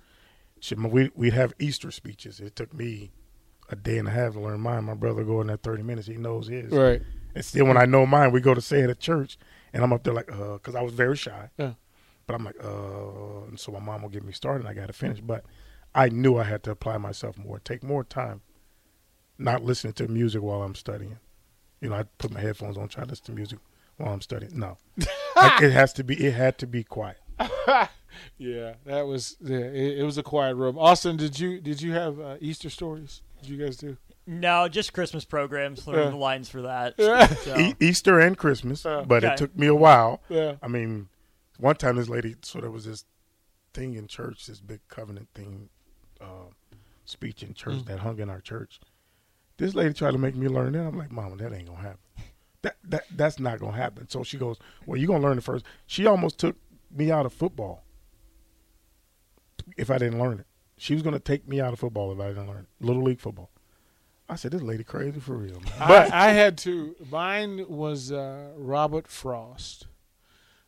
Shit, 0.60 0.80
we 0.80 1.12
we'd 1.16 1.34
have 1.34 1.54
Easter 1.60 1.92
speeches. 1.92 2.40
It 2.40 2.56
took 2.56 2.74
me 2.74 3.12
a 3.70 3.76
day 3.76 3.98
and 3.98 4.08
a 4.08 4.12
half 4.12 4.34
to 4.34 4.40
learn 4.40 4.62
mine. 4.62 4.86
My 4.86 4.94
brother 4.94 5.24
going 5.24 5.42
in 5.42 5.48
there 5.48 5.58
thirty 5.58 5.84
minutes. 5.84 6.08
He 6.08 6.16
knows 6.16 6.48
his. 6.48 6.72
right. 6.72 7.02
And 7.36 7.44
still, 7.44 7.66
when 7.66 7.78
I 7.78 7.86
know 7.86 8.06
mine, 8.06 8.32
we 8.32 8.40
go 8.42 8.54
to 8.54 8.62
say 8.62 8.80
it 8.82 8.90
at 8.90 9.00
church, 9.00 9.38
and 9.74 9.84
I'm 9.84 9.92
up 9.92 10.04
there 10.04 10.14
like, 10.14 10.32
uh, 10.32 10.54
because 10.54 10.76
I 10.76 10.82
was 10.82 10.94
very 10.94 11.16
shy. 11.18 11.50
Yeah. 11.58 11.74
But 12.28 12.36
I'm 12.36 12.46
like, 12.46 12.56
uh, 12.64 13.44
and 13.48 13.60
so 13.60 13.72
my 13.72 13.80
mom 13.80 14.04
will 14.04 14.10
get 14.10 14.24
me 14.24 14.32
started, 14.32 14.62
and 14.66 14.70
I 14.70 14.74
got 14.80 14.88
to 14.88 14.94
finish. 14.94 15.20
But 15.20 15.44
I 15.96 16.10
knew 16.10 16.38
I 16.38 16.44
had 16.44 16.64
to 16.64 16.72
apply 16.72 16.98
myself 16.98 17.38
more, 17.38 17.60
take 17.60 17.84
more 17.84 18.04
time, 18.04 18.42
not 19.38 19.64
listening 19.64 19.94
to 19.94 20.08
music 20.08 20.42
while 20.42 20.64
I'm 20.64 20.76
studying. 20.76 21.20
You 21.82 21.90
know, 21.90 21.96
I 21.96 22.04
put 22.18 22.32
my 22.32 22.40
headphones 22.40 22.78
on, 22.78 22.88
try 22.88 23.04
to 23.04 23.10
listen 23.10 23.26
to 23.26 23.32
music 23.34 23.60
while 23.98 24.14
I'm 24.14 24.22
studying. 24.22 24.58
No, 24.58 24.78
Like, 25.36 25.62
it 25.62 25.72
has 25.72 25.94
to 25.94 26.04
be. 26.04 26.16
It 26.26 26.34
had 26.34 26.58
to 26.60 26.68
be 26.68 26.84
quiet. 26.84 27.18
Yeah, 28.38 28.76
that 28.86 29.08
was 29.08 29.38
yeah, 29.42 29.58
it, 29.58 29.98
it 30.00 30.04
was 30.04 30.20
a 30.20 30.24
quiet 30.24 30.54
room. 30.56 30.78
Austin, 30.78 31.18
did 31.18 31.40
you 31.40 31.60
did 31.60 31.82
you 31.82 31.94
have 31.94 32.20
uh, 32.20 32.36
Easter 32.40 32.70
stories? 32.70 33.24
Did 33.42 33.50
you 33.50 33.58
guys 33.58 33.76
do? 33.76 33.98
No, 34.28 34.68
just 34.68 34.94
Christmas 34.94 35.26
programs. 35.26 35.88
Learn 35.88 35.98
Yeah. 36.06 36.10
the 36.12 36.16
lines 36.18 36.48
for 36.48 36.62
that. 36.62 36.94
Yeah. 37.00 37.26
So, 37.28 37.58
E- 37.58 37.76
Easter 37.80 38.20
and 38.20 38.38
Christmas, 38.38 38.86
Uh, 38.86 39.02
but 39.02 39.24
Okay. 39.24 39.34
it 39.34 39.38
took 39.38 39.58
me 39.58 39.66
a 39.66 39.74
while. 39.76 40.22
Yeah. 40.30 40.56
I 40.62 40.68
mean, 40.68 41.10
one 41.58 41.76
time 41.76 41.96
this 41.96 42.08
lady, 42.08 42.36
sort 42.44 42.64
of 42.66 42.72
was 42.72 42.86
this 42.86 43.04
thing 43.74 43.96
in 43.96 44.06
church, 44.06 44.46
this 44.46 44.60
big 44.60 44.82
covenant 44.90 45.30
thing, 45.34 45.70
uh, 46.24 46.74
speech 47.06 47.44
in 47.44 47.54
church 47.54 47.76
Mm. 47.76 47.86
that 47.86 48.00
hung 48.00 48.20
in 48.20 48.30
our 48.30 48.42
church. 48.42 48.80
This 49.58 49.76
lady 49.76 49.94
tried 49.94 50.12
to 50.12 50.18
make 50.18 50.36
me 50.36 50.48
learn 50.48 50.74
it. 50.76 50.80
I'm 50.88 50.98
like, 50.98 51.12
Mama, 51.12 51.36
that 51.38 51.54
ain't 51.54 51.68
gonna 51.68 51.80
happen. 51.82 52.00
That 52.64 52.78
that 52.86 53.04
that's 53.16 53.40
not 53.40 53.60
gonna 53.60 53.76
happen. 53.78 54.08
So 54.10 54.24
she 54.24 54.38
goes, 54.38 54.58
Well, 54.86 54.98
you're 54.98 55.08
gonna 55.08 55.24
learn 55.24 55.38
it 55.38 55.44
first. 55.44 55.66
She 55.86 56.06
almost 56.08 56.38
took 56.40 56.56
me 56.90 57.12
out 57.12 57.26
of 57.26 57.34
football 57.34 57.84
if 59.78 59.90
I 59.92 59.98
didn't 59.98 60.20
learn 60.20 60.40
it. 60.40 60.48
She 60.78 60.94
was 60.94 61.04
gonna 61.04 61.20
take 61.20 61.48
me 61.48 61.62
out 61.62 61.74
of 61.74 61.80
football 61.80 62.12
if 62.12 62.20
I 62.20 62.30
didn't 62.30 62.48
learn 62.48 62.66
it. 62.80 62.86
Little 62.86 63.04
league 63.04 63.20
football. 63.20 63.50
I 64.30 64.36
said, 64.36 64.52
This 64.52 64.62
lady 64.62 64.84
crazy 64.84 65.20
for 65.20 65.36
real, 65.36 65.60
man. 65.60 65.72
But 65.88 66.12
I, 66.12 66.30
had 66.32 66.58
to. 66.60 66.96
Mine 67.12 67.66
was 67.68 68.12
uh, 68.12 68.52
Robert 68.56 69.08
Frost, 69.08 69.88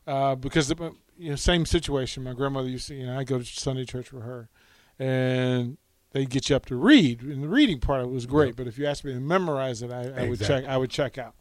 uh, 0.05 0.35
because 0.35 0.67
the 0.67 0.93
you 1.17 1.29
know 1.31 1.35
same 1.35 1.65
situation. 1.65 2.23
My 2.23 2.33
grandmother 2.33 2.69
used 2.69 2.87
to. 2.89 2.95
You 2.95 3.07
know, 3.07 3.17
I 3.17 3.23
go 3.23 3.39
to 3.39 3.45
Sunday 3.45 3.85
church 3.85 4.11
with 4.11 4.23
her, 4.23 4.49
and 4.99 5.77
they 6.11 6.25
get 6.25 6.49
you 6.49 6.55
up 6.55 6.65
to 6.67 6.75
read. 6.75 7.21
And 7.21 7.43
the 7.43 7.49
reading 7.49 7.79
part 7.79 8.01
of 8.01 8.07
it 8.07 8.13
was 8.13 8.25
great. 8.25 8.55
But 8.55 8.67
if 8.67 8.77
you 8.77 8.85
asked 8.85 9.03
me 9.03 9.13
to 9.13 9.19
memorize 9.19 9.81
it, 9.81 9.91
I, 9.91 10.23
I 10.23 10.29
would 10.29 10.39
check. 10.39 10.65
I 10.65 10.77
would 10.77 10.89
check 10.89 11.17
out. 11.17 11.35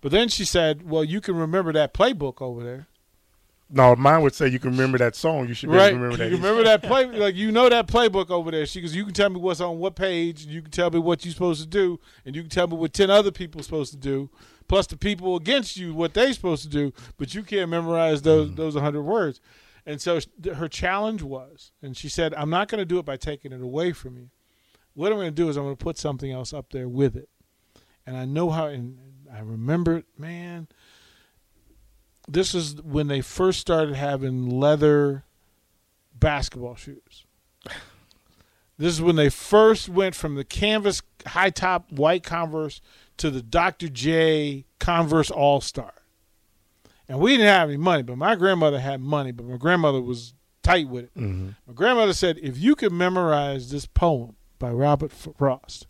But 0.00 0.12
then 0.12 0.28
she 0.28 0.44
said, 0.44 0.88
"Well, 0.88 1.02
you 1.02 1.20
can 1.20 1.36
remember 1.36 1.72
that 1.72 1.92
playbook 1.92 2.40
over 2.40 2.62
there, 2.62 2.86
No, 3.68 3.96
mine 3.96 4.22
would 4.22 4.34
say 4.34 4.46
you 4.46 4.60
can 4.60 4.70
remember 4.70 4.98
that 4.98 5.16
song. 5.16 5.48
You 5.48 5.54
should 5.54 5.70
be 5.70 5.74
able 5.74 5.84
right? 5.84 5.90
to 5.90 5.96
remember 5.96 6.16
that. 6.18 6.30
you 6.30 6.36
remember 6.36 6.62
that 6.62 6.82
play, 6.82 7.06
like 7.06 7.34
you 7.34 7.50
know 7.50 7.68
that 7.68 7.88
playbook 7.88 8.30
over 8.30 8.52
there." 8.52 8.66
She 8.66 8.80
goes, 8.80 8.94
"You 8.94 9.04
can 9.04 9.14
tell 9.14 9.30
me 9.30 9.40
what's 9.40 9.60
on 9.60 9.78
what 9.78 9.96
page, 9.96 10.44
and 10.44 10.52
you 10.52 10.62
can 10.62 10.70
tell 10.70 10.90
me 10.90 11.00
what 11.00 11.24
you're 11.24 11.32
supposed 11.32 11.62
to 11.62 11.66
do, 11.66 11.98
and 12.24 12.36
you 12.36 12.42
can 12.42 12.50
tell 12.50 12.68
me 12.68 12.76
what 12.76 12.92
ten 12.92 13.10
other 13.10 13.32
people 13.32 13.60
are 13.60 13.64
supposed 13.64 13.90
to 13.92 13.98
do, 13.98 14.30
plus 14.68 14.86
the 14.86 14.96
people 14.96 15.34
against 15.34 15.76
you 15.76 15.94
what 15.94 16.14
they're 16.14 16.32
supposed 16.32 16.62
to 16.62 16.68
do, 16.68 16.92
but 17.16 17.34
you 17.34 17.42
can't 17.42 17.70
memorize 17.70 18.22
those 18.22 18.48
mm-hmm. 18.48 18.56
those 18.56 18.76
hundred 18.76 19.02
words." 19.02 19.40
And 19.86 20.00
so 20.00 20.18
her 20.54 20.68
challenge 20.68 21.22
was, 21.22 21.70
and 21.80 21.96
she 21.96 22.08
said, 22.08 22.34
"I'm 22.34 22.50
not 22.50 22.68
going 22.68 22.80
to 22.80 22.84
do 22.84 22.98
it 22.98 23.04
by 23.04 23.16
taking 23.16 23.52
it 23.52 23.60
away 23.60 23.92
from 23.92 24.16
you. 24.16 24.30
What 24.94 25.12
I'm 25.12 25.18
going 25.18 25.28
to 25.28 25.30
do 25.30 25.48
is 25.48 25.56
I'm 25.56 25.64
going 25.64 25.76
to 25.76 25.84
put 25.84 25.96
something 25.96 26.32
else 26.32 26.52
up 26.52 26.70
there 26.70 26.88
with 26.88 27.16
it." 27.16 27.28
And 28.04 28.16
I 28.16 28.24
know 28.24 28.50
how, 28.50 28.66
and 28.66 28.98
I 29.32 29.40
remember, 29.40 30.02
man. 30.18 30.68
This 32.28 32.54
is 32.54 32.82
when 32.82 33.06
they 33.06 33.20
first 33.20 33.60
started 33.60 33.94
having 33.94 34.50
leather 34.50 35.24
basketball 36.12 36.74
shoes. 36.74 37.24
This 38.78 38.92
is 38.92 39.00
when 39.00 39.16
they 39.16 39.30
first 39.30 39.88
went 39.88 40.14
from 40.14 40.34
the 40.34 40.44
canvas 40.44 41.02
high 41.26 41.50
top 41.50 41.90
white 41.90 42.22
Converse 42.24 42.80
to 43.16 43.30
the 43.30 43.42
Dr. 43.42 43.88
J 43.88 44.66
Converse 44.78 45.30
All 45.30 45.60
Star. 45.60 45.94
And 47.08 47.20
we 47.20 47.32
didn't 47.32 47.46
have 47.46 47.68
any 47.68 47.76
money, 47.76 48.02
but 48.02 48.18
my 48.18 48.34
grandmother 48.34 48.80
had 48.80 49.00
money, 49.00 49.30
but 49.32 49.46
my 49.46 49.56
grandmother 49.56 50.00
was 50.02 50.34
tight 50.62 50.88
with 50.88 51.04
it. 51.04 51.10
hmm 51.14 51.50
My 51.66 51.74
grandmother 51.74 52.12
said, 52.12 52.38
if 52.42 52.58
you 52.58 52.74
could 52.74 52.92
memorize 52.92 53.70
this 53.70 53.86
poem 53.86 54.34
by 54.58 54.70
Robert 54.70 55.12
Frost, 55.12 55.86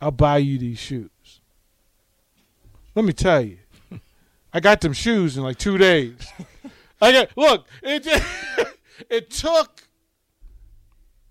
I'll 0.00 0.10
buy 0.10 0.38
you 0.38 0.56
these 0.58 0.78
shoes. 0.78 1.40
Let 2.94 3.04
me 3.04 3.12
tell 3.12 3.42
you, 3.42 3.58
I 4.52 4.60
got 4.60 4.80
them 4.80 4.94
shoes 4.94 5.36
in 5.36 5.42
like 5.42 5.58
two 5.58 5.76
days. 5.76 6.26
I 7.02 7.12
got 7.12 7.36
look. 7.36 7.66
It 7.82 8.06
it 9.10 9.30
took 9.30 9.82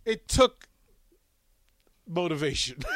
it 0.05 0.27
took 0.27 0.67
motivation. 2.07 2.77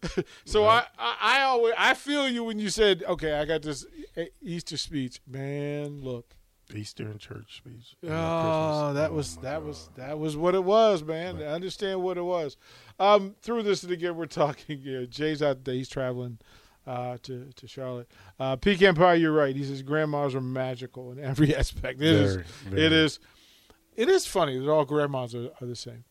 so 0.44 0.64
I, 0.64 0.84
I 0.98 1.16
I 1.20 1.42
always 1.42 1.74
I 1.78 1.94
feel 1.94 2.28
you 2.28 2.44
when 2.44 2.58
you 2.58 2.68
said 2.70 3.02
okay 3.08 3.34
I 3.34 3.44
got 3.44 3.62
this 3.62 3.86
Easter 4.42 4.76
speech 4.76 5.20
man 5.26 6.00
look 6.00 6.36
Easter 6.74 7.10
in 7.10 7.18
church 7.18 7.58
speech. 7.58 7.96
Oh, 8.04 8.06
Christmas. 8.06 8.94
that 8.94 9.10
Oh, 9.10 9.14
was 9.14 9.36
that 9.38 9.62
was 9.62 9.90
that 9.96 10.18
was 10.18 10.36
what 10.36 10.54
it 10.54 10.64
was, 10.64 11.02
man. 11.04 11.36
Right. 11.36 11.44
I 11.44 11.48
understand 11.48 12.02
what 12.02 12.16
it 12.16 12.22
was. 12.22 12.56
Um, 12.98 13.34
through 13.42 13.64
this 13.64 13.82
and 13.82 13.92
again, 13.92 14.16
we're 14.16 14.24
talking. 14.26 14.82
Know, 14.84 15.04
Jay's 15.04 15.42
out 15.42 15.64
there; 15.64 15.74
he's 15.74 15.90
traveling 15.90 16.38
uh, 16.86 17.18
to 17.24 17.50
to 17.56 17.68
Charlotte. 17.68 18.10
Uh, 18.40 18.56
Peak 18.56 18.80
Empire, 18.80 19.16
you're 19.16 19.32
right. 19.32 19.54
He 19.54 19.64
says 19.64 19.82
grandmas 19.82 20.34
are 20.34 20.40
magical 20.40 21.12
in 21.12 21.18
every 21.22 21.54
aspect. 21.56 22.00
It 22.00 22.08
is. 22.08 22.34
Very, 22.36 22.46
very. 22.70 22.82
It 22.86 22.92
is. 22.92 23.18
It 23.94 24.08
is 24.08 24.26
funny 24.26 24.58
that 24.58 24.70
all 24.70 24.86
grandmas 24.86 25.34
are, 25.34 25.50
are 25.60 25.66
the 25.66 25.76
same. 25.76 26.04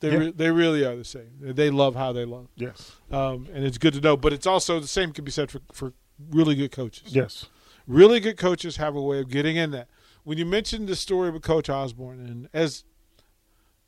They 0.00 0.10
Yeah. 0.12 0.18
re- 0.18 0.30
they 0.32 0.50
really 0.50 0.84
are 0.84 0.94
the 0.96 1.04
same. 1.04 1.30
They 1.40 1.70
love 1.70 1.94
how 1.96 2.12
they 2.12 2.24
love, 2.24 2.48
Yes. 2.56 2.92
um, 3.10 3.48
and 3.52 3.64
it's 3.64 3.78
good 3.78 3.94
to 3.94 4.00
know. 4.00 4.16
But 4.16 4.32
it's 4.32 4.46
also 4.46 4.78
the 4.80 4.86
same 4.86 5.12
can 5.12 5.24
be 5.24 5.30
said 5.30 5.50
for 5.50 5.60
for 5.72 5.92
really 6.30 6.54
good 6.54 6.70
coaches. 6.72 7.14
Yes. 7.14 7.46
Really 7.86 8.20
good 8.20 8.36
coaches 8.36 8.76
have 8.76 8.94
a 8.94 9.02
way 9.02 9.18
of 9.20 9.28
getting 9.28 9.56
in 9.56 9.70
that. 9.72 9.88
When 10.24 10.36
you 10.38 10.44
mentioned 10.46 10.88
the 10.88 10.96
story 10.96 11.30
with 11.30 11.42
Coach 11.42 11.68
Osborne, 11.68 12.20
and 12.20 12.48
as 12.52 12.84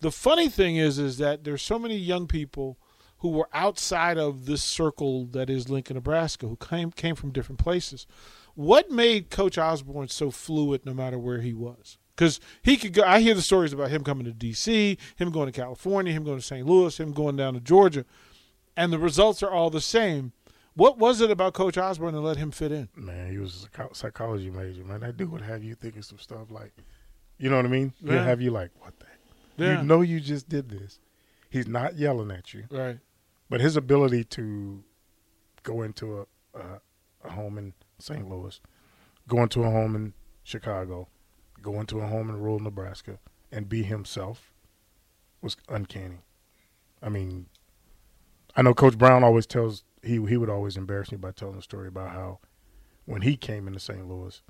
the 0.00 0.10
funny 0.10 0.48
thing 0.48 0.76
is, 0.76 0.98
is 0.98 1.18
that 1.18 1.44
there's 1.44 1.62
so 1.62 1.78
many 1.78 1.96
young 1.96 2.26
people 2.26 2.78
who 3.18 3.28
were 3.28 3.48
outside 3.52 4.16
of 4.16 4.46
this 4.46 4.62
circle 4.62 5.26
that 5.26 5.50
is 5.50 5.68
Lincoln, 5.68 5.94
Nebraska, 5.96 6.46
who 6.48 6.56
came 6.56 6.90
came 6.90 7.14
from 7.14 7.30
different 7.30 7.58
places. 7.58 8.06
What 8.54 8.90
made 8.90 9.30
Coach 9.30 9.58
Osborne 9.58 10.08
so 10.08 10.30
fluid, 10.30 10.84
no 10.86 10.94
matter 10.94 11.18
where 11.18 11.40
he 11.42 11.52
was? 11.52 11.98
Because 12.20 12.38
he 12.60 12.76
could 12.76 12.92
go. 12.92 13.02
I 13.02 13.20
hear 13.22 13.32
the 13.32 13.40
stories 13.40 13.72
about 13.72 13.88
him 13.88 14.04
coming 14.04 14.26
to 14.26 14.32
D.C., 14.32 14.98
him 15.16 15.30
going 15.30 15.50
to 15.50 15.58
California, 15.58 16.12
him 16.12 16.22
going 16.22 16.36
to 16.36 16.44
St. 16.44 16.66
Louis, 16.66 17.00
him 17.00 17.12
going 17.14 17.34
down 17.36 17.54
to 17.54 17.60
Georgia, 17.60 18.04
and 18.76 18.92
the 18.92 18.98
results 18.98 19.42
are 19.42 19.50
all 19.50 19.70
the 19.70 19.80
same. 19.80 20.32
What 20.74 20.98
was 20.98 21.22
it 21.22 21.30
about 21.30 21.54
Coach 21.54 21.78
Osborne 21.78 22.12
that 22.12 22.20
let 22.20 22.36
him 22.36 22.50
fit 22.50 22.72
in? 22.72 22.90
Man, 22.94 23.30
he 23.30 23.38
was 23.38 23.66
a 23.78 23.94
psychology 23.94 24.50
major, 24.50 24.84
man. 24.84 25.00
That 25.00 25.16
dude 25.16 25.32
would 25.32 25.40
have 25.40 25.64
you 25.64 25.74
thinking 25.74 26.02
some 26.02 26.18
stuff 26.18 26.50
like, 26.50 26.74
you 27.38 27.48
know 27.48 27.56
what 27.56 27.64
I 27.64 27.68
mean? 27.68 27.94
He'll 28.04 28.22
have 28.22 28.42
you 28.42 28.50
like, 28.50 28.70
what 28.80 28.92
the? 29.00 29.06
Yeah. 29.64 29.80
You 29.80 29.86
know 29.86 30.02
you 30.02 30.20
just 30.20 30.46
did 30.46 30.68
this. 30.68 31.00
He's 31.48 31.66
not 31.68 31.96
yelling 31.96 32.30
at 32.30 32.52
you, 32.52 32.64
Right. 32.70 32.98
but 33.48 33.62
his 33.62 33.78
ability 33.78 34.24
to 34.24 34.84
go 35.62 35.80
into 35.80 36.18
a, 36.18 36.58
a, 36.58 36.80
a 37.24 37.30
home 37.30 37.56
in 37.56 37.72
St. 37.98 38.28
Louis, 38.28 38.60
go 39.26 39.42
into 39.42 39.62
a 39.64 39.70
home 39.70 39.96
in 39.96 40.12
Chicago, 40.44 41.08
go 41.62 41.80
into 41.80 42.00
a 42.00 42.06
home 42.06 42.28
in 42.30 42.40
rural 42.40 42.60
Nebraska, 42.60 43.18
and 43.52 43.68
be 43.68 43.82
himself 43.82 44.52
was 45.42 45.56
uncanny. 45.68 46.20
I 47.02 47.08
mean, 47.08 47.46
I 48.56 48.62
know 48.62 48.74
Coach 48.74 48.98
Brown 48.98 49.24
always 49.24 49.46
tells 49.46 49.84
he 50.02 50.24
he 50.26 50.36
would 50.36 50.50
always 50.50 50.76
embarrass 50.76 51.12
me 51.12 51.18
by 51.18 51.32
telling 51.32 51.58
a 51.58 51.62
story 51.62 51.88
about 51.88 52.10
how 52.10 52.38
when 53.04 53.22
he 53.22 53.36
came 53.36 53.66
into 53.66 53.80
St. 53.80 54.06
Louis, 54.06 54.42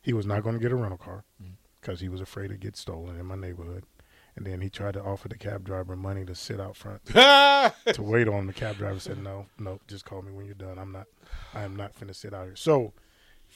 he 0.00 0.12
was 0.12 0.26
not 0.26 0.42
going 0.42 0.54
to 0.54 0.60
get 0.60 0.72
a 0.72 0.76
rental 0.76 0.98
car 0.98 1.24
mm-hmm. 1.42 1.54
because 1.80 2.00
he 2.00 2.08
was 2.08 2.20
afraid 2.20 2.48
to 2.48 2.56
get 2.56 2.76
stolen 2.76 3.18
in 3.18 3.26
my 3.26 3.36
neighborhood. 3.36 3.84
And 4.36 4.44
then 4.44 4.60
he 4.60 4.68
tried 4.68 4.94
to 4.94 5.02
offer 5.02 5.28
the 5.28 5.38
cab 5.38 5.64
driver 5.64 5.94
money 5.94 6.24
to 6.24 6.34
sit 6.34 6.58
out 6.58 6.76
front 6.76 7.04
to 7.06 7.72
wait 8.02 8.26
on 8.26 8.40
him. 8.40 8.46
The 8.48 8.52
cab 8.52 8.76
driver 8.78 8.98
said, 8.98 9.22
"No, 9.22 9.46
no, 9.58 9.78
just 9.86 10.04
call 10.04 10.22
me 10.22 10.32
when 10.32 10.46
you're 10.46 10.56
done. 10.56 10.76
I'm 10.76 10.90
not, 10.90 11.06
I 11.54 11.62
am 11.62 11.76
not 11.76 11.94
finna 11.94 12.14
sit 12.16 12.34
out 12.34 12.46
here." 12.46 12.56
So, 12.56 12.92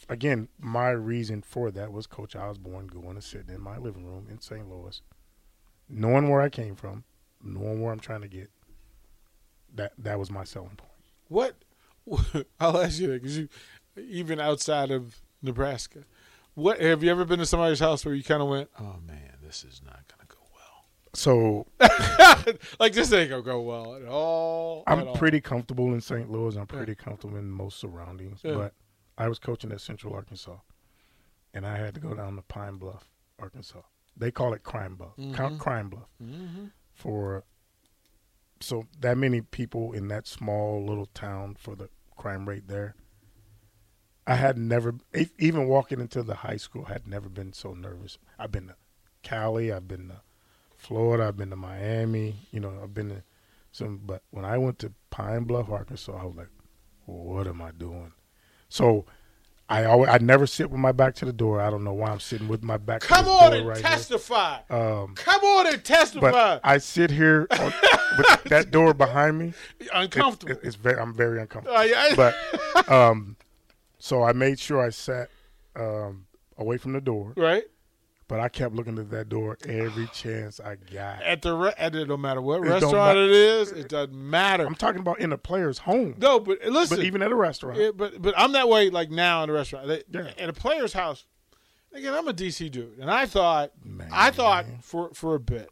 again, 0.08 0.48
my 0.58 0.90
reason 0.90 1.42
for 1.42 1.70
that 1.70 1.92
was 1.92 2.06
Coach 2.06 2.36
Osborne 2.36 2.86
going 2.88 3.10
and 3.10 3.24
sitting 3.24 3.54
in 3.54 3.60
my 3.60 3.78
living 3.78 4.04
room 4.04 4.26
in 4.30 4.40
St. 4.40 4.68
Louis, 4.68 5.00
knowing 5.88 6.28
where 6.28 6.40
I 6.40 6.48
came 6.48 6.74
from, 6.76 7.04
knowing 7.42 7.80
where 7.80 7.92
I'm 7.92 8.00
trying 8.00 8.22
to 8.22 8.28
get. 8.28 8.50
That 9.74 9.92
that 9.98 10.18
was 10.18 10.30
my 10.30 10.44
selling 10.44 10.76
point. 10.76 10.92
what? 11.28 11.54
I'll 12.60 12.78
ask 12.78 12.98
you 13.00 13.08
that 13.08 13.22
because 13.22 13.36
you, 13.38 13.48
even 13.98 14.40
outside 14.40 14.90
of 14.90 15.20
Nebraska, 15.42 16.04
What 16.54 16.80
have 16.80 17.02
you 17.02 17.10
ever 17.10 17.26
been 17.26 17.38
to 17.38 17.46
somebody's 17.46 17.80
house 17.80 18.04
where 18.04 18.14
you 18.14 18.24
kind 18.24 18.40
of 18.42 18.48
went, 18.48 18.70
"Oh 18.80 18.96
man, 19.06 19.34
this 19.42 19.62
is 19.64 19.82
not 19.84 20.00
going 20.08 20.26
to 20.26 20.34
go 20.34 20.40
well." 20.54 20.86
So 21.12 21.66
like 22.80 22.94
this 22.94 23.12
ain't 23.12 23.28
gonna 23.28 23.42
go 23.42 23.60
well 23.60 23.94
at 23.96 24.06
all. 24.06 24.84
I'm 24.86 25.00
at 25.00 25.06
all. 25.08 25.16
pretty 25.16 25.40
comfortable 25.42 25.92
in 25.92 26.00
St. 26.00 26.30
Louis. 26.30 26.56
I'm 26.56 26.66
pretty 26.66 26.94
comfortable 26.94 27.36
in 27.36 27.50
most 27.50 27.78
surroundings. 27.78 28.40
Yeah. 28.42 28.54
But 28.54 28.72
I 29.18 29.28
was 29.28 29.38
coaching 29.38 29.72
at 29.72 29.80
Central 29.80 30.14
Arkansas, 30.14 30.58
and 31.52 31.66
I 31.66 31.76
had 31.76 31.94
to 31.94 32.00
go 32.00 32.14
down 32.14 32.36
to 32.36 32.42
Pine 32.42 32.76
Bluff, 32.76 33.10
Arkansas. 33.38 33.82
They 34.16 34.30
call 34.30 34.54
it 34.54 34.62
Crime 34.62 34.94
Bluff. 34.94 35.16
Mhm. 35.16 35.58
Crime 35.58 35.90
Bluff 35.90 36.08
Mhm. 36.22 36.70
for 36.94 37.44
so 38.60 38.86
that 39.00 39.16
many 39.18 39.40
people 39.40 39.92
in 39.92 40.08
that 40.08 40.26
small 40.26 40.84
little 40.84 41.06
town 41.06 41.54
for 41.56 41.76
the 41.76 41.88
crime 42.16 42.48
rate 42.48 42.66
there. 42.68 42.94
I 44.26 44.34
had 44.34 44.58
never, 44.58 44.94
even 45.38 45.68
walking 45.68 46.00
into 46.00 46.22
the 46.22 46.36
high 46.36 46.56
school, 46.56 46.84
had 46.86 47.06
never 47.06 47.28
been 47.28 47.52
so 47.52 47.72
nervous. 47.74 48.18
I've 48.38 48.52
been 48.52 48.68
to 48.68 48.76
Cali, 49.22 49.72
I've 49.72 49.88
been 49.88 50.08
to 50.08 50.22
Florida, 50.76 51.28
I've 51.28 51.36
been 51.36 51.50
to 51.50 51.56
Miami. 51.56 52.46
You 52.50 52.60
know, 52.60 52.80
I've 52.82 52.94
been 52.94 53.08
to 53.08 53.22
some, 53.72 53.98
but 53.98 54.22
when 54.30 54.44
I 54.44 54.58
went 54.58 54.78
to 54.80 54.92
Pine 55.10 55.44
Bluff, 55.44 55.70
Arkansas, 55.70 56.12
I 56.16 56.24
was 56.24 56.36
like, 56.36 56.50
"What 57.06 57.46
am 57.46 57.62
I 57.62 57.70
doing?" 57.70 58.12
So. 58.68 59.04
I 59.70 59.84
always, 59.84 60.08
I 60.08 60.16
never 60.16 60.46
sit 60.46 60.70
with 60.70 60.80
my 60.80 60.92
back 60.92 61.14
to 61.16 61.26
the 61.26 61.32
door. 61.34 61.60
I 61.60 61.68
don't 61.68 61.84
know 61.84 61.92
why 61.92 62.08
I'm 62.08 62.20
sitting 62.20 62.48
with 62.48 62.62
my 62.62 62.78
back. 62.78 63.02
Come 63.02 63.18
to 63.18 63.24
the 63.26 63.30
on 63.30 63.50
door 63.50 63.58
and 63.60 63.68
right 63.68 63.76
testify. 63.76 64.60
Um, 64.70 65.12
Come 65.14 65.44
on 65.44 65.66
and 65.66 65.84
testify. 65.84 66.30
but 66.30 66.60
I 66.64 66.78
sit 66.78 67.10
here 67.10 67.46
on, 67.50 67.74
with 68.16 68.44
that 68.44 68.70
door 68.70 68.94
behind 68.94 69.38
me. 69.38 69.52
It- 69.78 69.90
Uncomfortable. 69.92 70.52
it- 70.52 70.60
it's 70.62 70.74
very, 70.74 70.98
I'm 70.98 71.12
very 71.12 71.38
uncomfortable. 71.38 71.76
Uh, 71.76 71.82
yeah. 71.82 72.14
But 72.16 72.90
um, 72.90 73.36
so 73.98 74.22
I 74.22 74.32
made 74.32 74.58
sure 74.58 74.80
I 74.80 74.88
sat 74.88 75.28
um, 75.76 76.24
away 76.56 76.78
from 76.78 76.94
the 76.94 77.02
door, 77.02 77.34
right 77.36 77.64
but 78.28 78.40
I 78.40 78.48
kept 78.48 78.74
looking 78.74 78.98
at 78.98 79.10
that 79.10 79.28
door 79.28 79.56
every 79.66 80.06
chance 80.08 80.60
I 80.60 80.76
got. 80.76 81.22
at 81.22 81.42
the 81.42 81.54
re- 81.54 81.72
at 81.78 81.92
the, 81.92 82.04
no 82.04 82.16
matter 82.16 82.40
what 82.40 82.58
It 82.60 82.68
restaurant 82.68 83.16
ma- 83.18 83.24
it 83.24 83.30
is, 83.30 83.72
it 83.72 83.88
doesn't 83.88 84.14
matter. 84.14 84.66
I'm 84.66 84.74
talking 84.74 85.00
about 85.00 85.18
in 85.20 85.32
a 85.32 85.38
player's 85.38 85.78
home, 85.78 86.14
no, 86.18 86.38
but 86.38 86.58
eh, 86.62 86.68
listen, 86.68 86.98
but 86.98 87.04
even 87.06 87.22
at 87.22 87.32
a 87.32 87.36
restaurant. 87.36 87.78
Yeah, 87.80 87.90
but 87.94 88.20
but 88.20 88.34
I'm 88.36 88.52
that 88.52 88.68
way 88.68 88.90
like 88.90 89.10
now 89.10 89.42
in 89.44 89.50
a 89.50 89.52
restaurant. 89.54 89.88
They, 89.88 90.02
Yeah. 90.10 90.30
At 90.38 90.48
a 90.48 90.52
player's 90.52 90.92
house. 90.92 91.24
Again, 91.92 92.12
I'm 92.12 92.28
a 92.28 92.34
DC 92.34 92.70
dude, 92.70 92.98
and 92.98 93.10
I 93.10 93.24
thought 93.24 93.72
Man. 93.82 94.08
I 94.12 94.30
thought 94.30 94.66
for 94.82 95.10
for 95.14 95.34
a 95.34 95.40
bit 95.40 95.70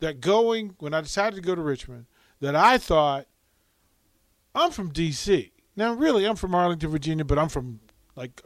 that 0.00 0.20
going 0.20 0.76
when 0.78 0.92
I 0.92 1.00
decided 1.00 1.36
to 1.36 1.42
go 1.42 1.54
to 1.54 1.62
Richmond 1.62 2.04
that 2.40 2.54
I 2.54 2.76
thought 2.76 3.26
I'm 4.54 4.70
from 4.70 4.92
DC. 4.92 5.52
Now, 5.74 5.92
really, 5.94 6.26
I'm 6.26 6.36
from 6.36 6.54
Arlington, 6.54 6.90
Virginia, 6.90 7.24
but 7.24 7.38
I'm 7.38 7.48
from 7.48 7.80
like 8.14 8.42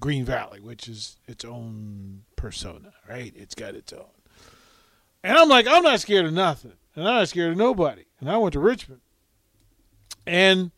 Green 0.00 0.24
Valley, 0.24 0.60
which 0.60 0.88
is 0.88 1.18
its 1.26 1.44
own 1.44 2.22
persona, 2.44 2.92
right? 3.08 3.32
It's 3.34 3.54
got 3.54 3.74
its 3.74 3.90
own. 3.94 4.04
And 5.22 5.38
I'm 5.38 5.48
like, 5.48 5.66
I'm 5.66 5.82
not 5.82 6.00
scared 6.00 6.26
of 6.26 6.34
nothing, 6.34 6.74
and 6.94 7.08
I'm 7.08 7.14
not 7.14 7.28
scared 7.30 7.52
of 7.52 7.56
nobody. 7.56 8.04
And 8.20 8.30
I 8.30 8.36
went 8.36 8.52
to 8.52 8.60
Richmond, 8.60 9.00
and 10.26 10.70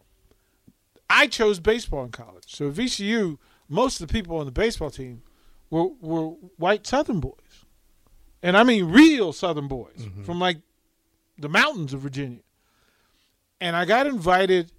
I 1.11 1.27
chose 1.27 1.59
baseball 1.59 2.05
in 2.05 2.13
college. 2.13 2.45
So 2.47 2.69
at 2.69 2.75
VCU, 2.75 3.39
most 3.69 4.01
of 4.01 4.07
the 4.07 4.13
people 4.13 4.37
on 4.39 4.47
the 4.47 4.53
baseball 4.53 4.91
team 4.91 5.23
were 5.69 5.89
were 6.01 6.29
white 6.57 6.87
Southern 6.87 7.19
boys, 7.19 7.65
and 8.45 8.57
I 8.57 8.63
mean 8.63 8.85
real 8.85 9.33
Southern 9.33 9.67
boys 9.67 9.97
mm-hmm. 9.99 10.23
from 10.23 10.39
like 10.39 10.59
the 11.37 11.49
mountains 11.49 11.93
of 11.93 12.01
Virginia. 12.01 12.43
And 13.61 13.75
I 13.75 13.87
got 13.87 14.07
invited 14.07 14.71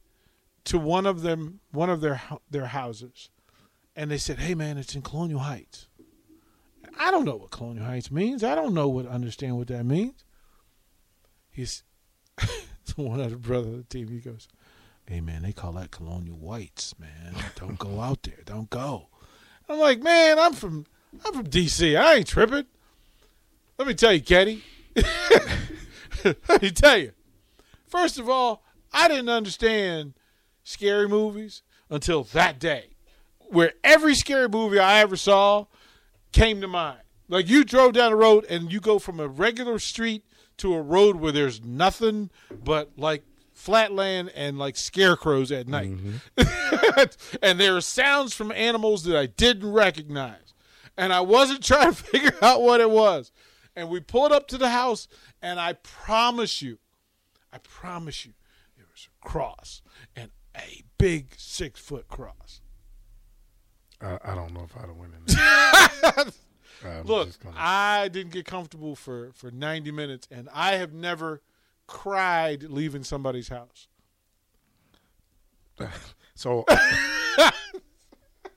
to 0.65 0.77
one 0.77 1.06
of 1.06 1.22
them, 1.22 1.60
one 1.72 1.89
of 1.89 2.00
their 2.00 2.22
their 2.50 2.67
houses, 2.67 3.29
and 3.94 4.10
they 4.10 4.17
said, 4.17 4.39
"Hey 4.39 4.56
man, 4.56 4.77
it's 4.77 4.96
in 4.96 5.01
Colonial 5.01 5.41
Heights." 5.41 5.88
I 7.00 7.12
don't 7.12 7.26
know 7.26 7.36
what 7.36 7.52
Colonial 7.52 7.86
Heights 7.86 8.12
means. 8.12 8.44
I 8.44 8.56
don't 8.56 8.74
know 8.74 8.88
what 8.88 9.08
understand 9.08 9.58
what 9.58 9.68
that 9.68 9.86
means. 9.86 10.24
He's 11.50 11.84
one 12.96 13.20
other 13.20 13.38
brother 13.38 13.70
of 13.70 13.78
the 13.78 13.84
team. 13.84 14.10
He 14.10 14.20
goes, 14.20 14.48
"Hey 15.06 15.22
man, 15.22 15.44
they 15.44 15.54
call 15.54 15.74
that 15.74 15.92
Colonial 15.92 16.38
Whites, 16.38 16.98
man. 17.00 17.36
Don't 17.56 17.80
go 17.80 18.00
out 18.02 18.24
there. 18.24 18.44
Don't 18.46 18.70
go." 18.70 19.08
I'm 19.70 19.80
like, 19.80 20.02
"Man, 20.02 20.40
I'm 20.40 20.54
from 20.54 20.86
I'm 21.26 21.34
from 21.34 21.48
DC. 21.48 22.00
I 22.00 22.16
ain't 22.16 22.28
tripping." 22.28 22.66
Let 23.78 23.88
me 23.88 23.94
tell 23.94 24.14
you, 24.14 24.22
Kenny. 24.22 24.64
Let 26.24 26.62
me 26.62 26.72
tell 26.72 26.98
you. 26.98 27.12
First 27.88 28.18
of 28.18 28.28
all, 28.28 28.64
I 28.92 29.08
didn't 29.08 29.30
understand 29.30 30.16
scary 30.64 31.08
movies 31.08 31.62
until 31.90 32.24
that 32.24 32.60
day, 32.60 32.90
where 33.50 33.74
every 33.84 34.16
scary 34.16 34.50
movie 34.50 34.80
I 34.80 35.00
ever 35.00 35.16
saw 35.16 35.68
came 36.32 36.62
to 36.62 36.68
mind. 36.68 37.00
Like 37.28 37.50
you 37.50 37.63
drove 37.63 37.94
down 37.94 38.12
the 38.12 38.18
road 38.18 38.46
and 38.50 38.72
you 38.72 38.80
go 38.80 39.00
from 39.00 39.20
a 39.20 39.28
regular 39.28 39.80
street 39.80 40.24
to 40.58 40.74
a 40.74 40.82
road 40.82 41.18
where 41.18 41.32
there's 41.32 41.63
nothing 41.63 42.30
but 42.63 42.92
like 42.98 43.24
flat 43.54 43.92
land 43.92 44.32
and 44.36 44.58
like 44.58 44.78
scarecrows 44.78 45.52
at 45.52 45.68
night. 45.68 45.92
Mm-hmm. 45.92 47.38
and 47.42 47.60
there 47.60 47.76
are 47.76 47.82
sounds 47.82 48.34
from 48.34 48.52
animals 48.52 49.04
that 49.04 49.18
I 49.18 49.26
didn't 49.26 49.72
recognize. 49.72 50.54
And 50.98 51.12
I 51.12 51.22
wasn't 51.22 51.63
trying 51.63 51.94
to 51.94 52.04
figure 52.04 52.36
out 52.42 52.62
what 52.62 52.82
it 52.82 52.90
was. 52.90 53.32
And 53.76 53.90
we 53.90 54.00
pulled 54.00 54.32
up 54.32 54.48
to 54.48 54.58
the 54.58 54.70
house, 54.70 55.08
and 55.40 55.60
I 55.60 55.74
promise 55.74 56.63
you, 56.63 56.80
I 57.54 57.60
promise 57.60 58.26
you, 58.26 58.34
there 58.76 58.88
was 58.92 59.08
a 59.08 59.28
cross 59.28 59.84
and 60.16 60.32
a 60.56 60.84
big 60.98 61.36
six 61.38 61.80
foot 61.80 62.08
cross. 62.08 62.62
I, 64.02 64.18
I 64.24 64.36
don't 64.36 64.54
know 64.54 64.64
if 64.64 64.76
I'd 64.78 64.88
have 64.88 64.96
went 64.96 65.14
in 65.14 65.36
there. 65.36 67.04
Look, 67.04 67.40
gonna- 67.40 67.56
I 67.58 68.08
didn't 68.08 68.34
get 68.34 68.46
comfortable 68.46 68.96
for, 68.96 69.32
for 69.34 69.50
90 69.52 69.92
minutes, 69.92 70.28
and 70.30 70.48
I 70.54 70.76
have 70.76 70.94
never 70.94 71.42
cried 71.88 72.64
leaving 72.64 73.04
somebody's 73.04 73.48
house. 73.48 73.88
so 76.36 76.66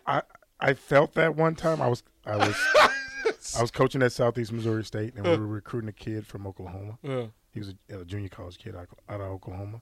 I 0.07 0.23
I 0.59 0.75
felt 0.75 1.15
that 1.15 1.37
one 1.37 1.55
time. 1.55 1.81
I 1.83 1.89
was 1.89 2.03
I 2.25 2.37
was 2.37 2.57
I 3.57 3.61
was 3.61 3.71
coaching 3.71 4.03
at 4.03 4.13
Southeast 4.13 4.53
Missouri 4.53 4.85
State, 4.85 5.15
and 5.15 5.27
we 5.27 5.33
uh. 5.33 5.39
were 5.39 5.47
recruiting 5.47 5.89
a 5.89 5.93
kid 5.93 6.27
from 6.27 6.47
Oklahoma. 6.47 6.99
Yeah. 7.03 7.27
He 7.53 7.61
was 7.61 7.75
a, 7.91 8.01
a 8.01 8.05
junior 8.05 8.29
college 8.29 8.59
kid 8.59 8.75
out 8.75 8.89
of 9.09 9.21
Oklahoma. 9.21 9.81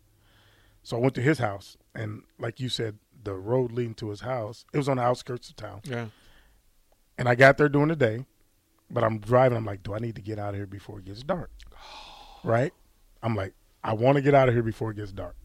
So 0.88 0.96
I 0.96 1.00
went 1.00 1.14
to 1.16 1.20
his 1.20 1.38
house, 1.38 1.76
and 1.94 2.22
like 2.38 2.60
you 2.60 2.70
said, 2.70 2.96
the 3.22 3.34
road 3.34 3.72
leading 3.72 3.92
to 3.96 4.08
his 4.08 4.22
house, 4.22 4.64
it 4.72 4.78
was 4.78 4.88
on 4.88 4.96
the 4.96 5.02
outskirts 5.02 5.50
of 5.50 5.56
town. 5.56 5.82
Yeah. 5.84 6.06
And 7.18 7.28
I 7.28 7.34
got 7.34 7.58
there 7.58 7.68
during 7.68 7.88
the 7.88 7.94
day, 7.96 8.24
but 8.90 9.04
I'm 9.04 9.18
driving. 9.18 9.58
I'm 9.58 9.66
like, 9.66 9.82
do 9.82 9.92
I 9.92 9.98
need 9.98 10.14
to 10.14 10.22
get 10.22 10.38
out 10.38 10.50
of 10.50 10.54
here 10.54 10.64
before 10.66 10.98
it 11.00 11.04
gets 11.04 11.22
dark? 11.22 11.50
Right? 12.42 12.72
I'm 13.22 13.34
like, 13.36 13.52
I 13.84 13.92
want 13.92 14.16
to 14.16 14.22
get 14.22 14.32
out 14.32 14.48
of 14.48 14.54
here 14.54 14.62
before 14.62 14.92
it 14.92 14.96
gets 14.96 15.12
dark. 15.12 15.36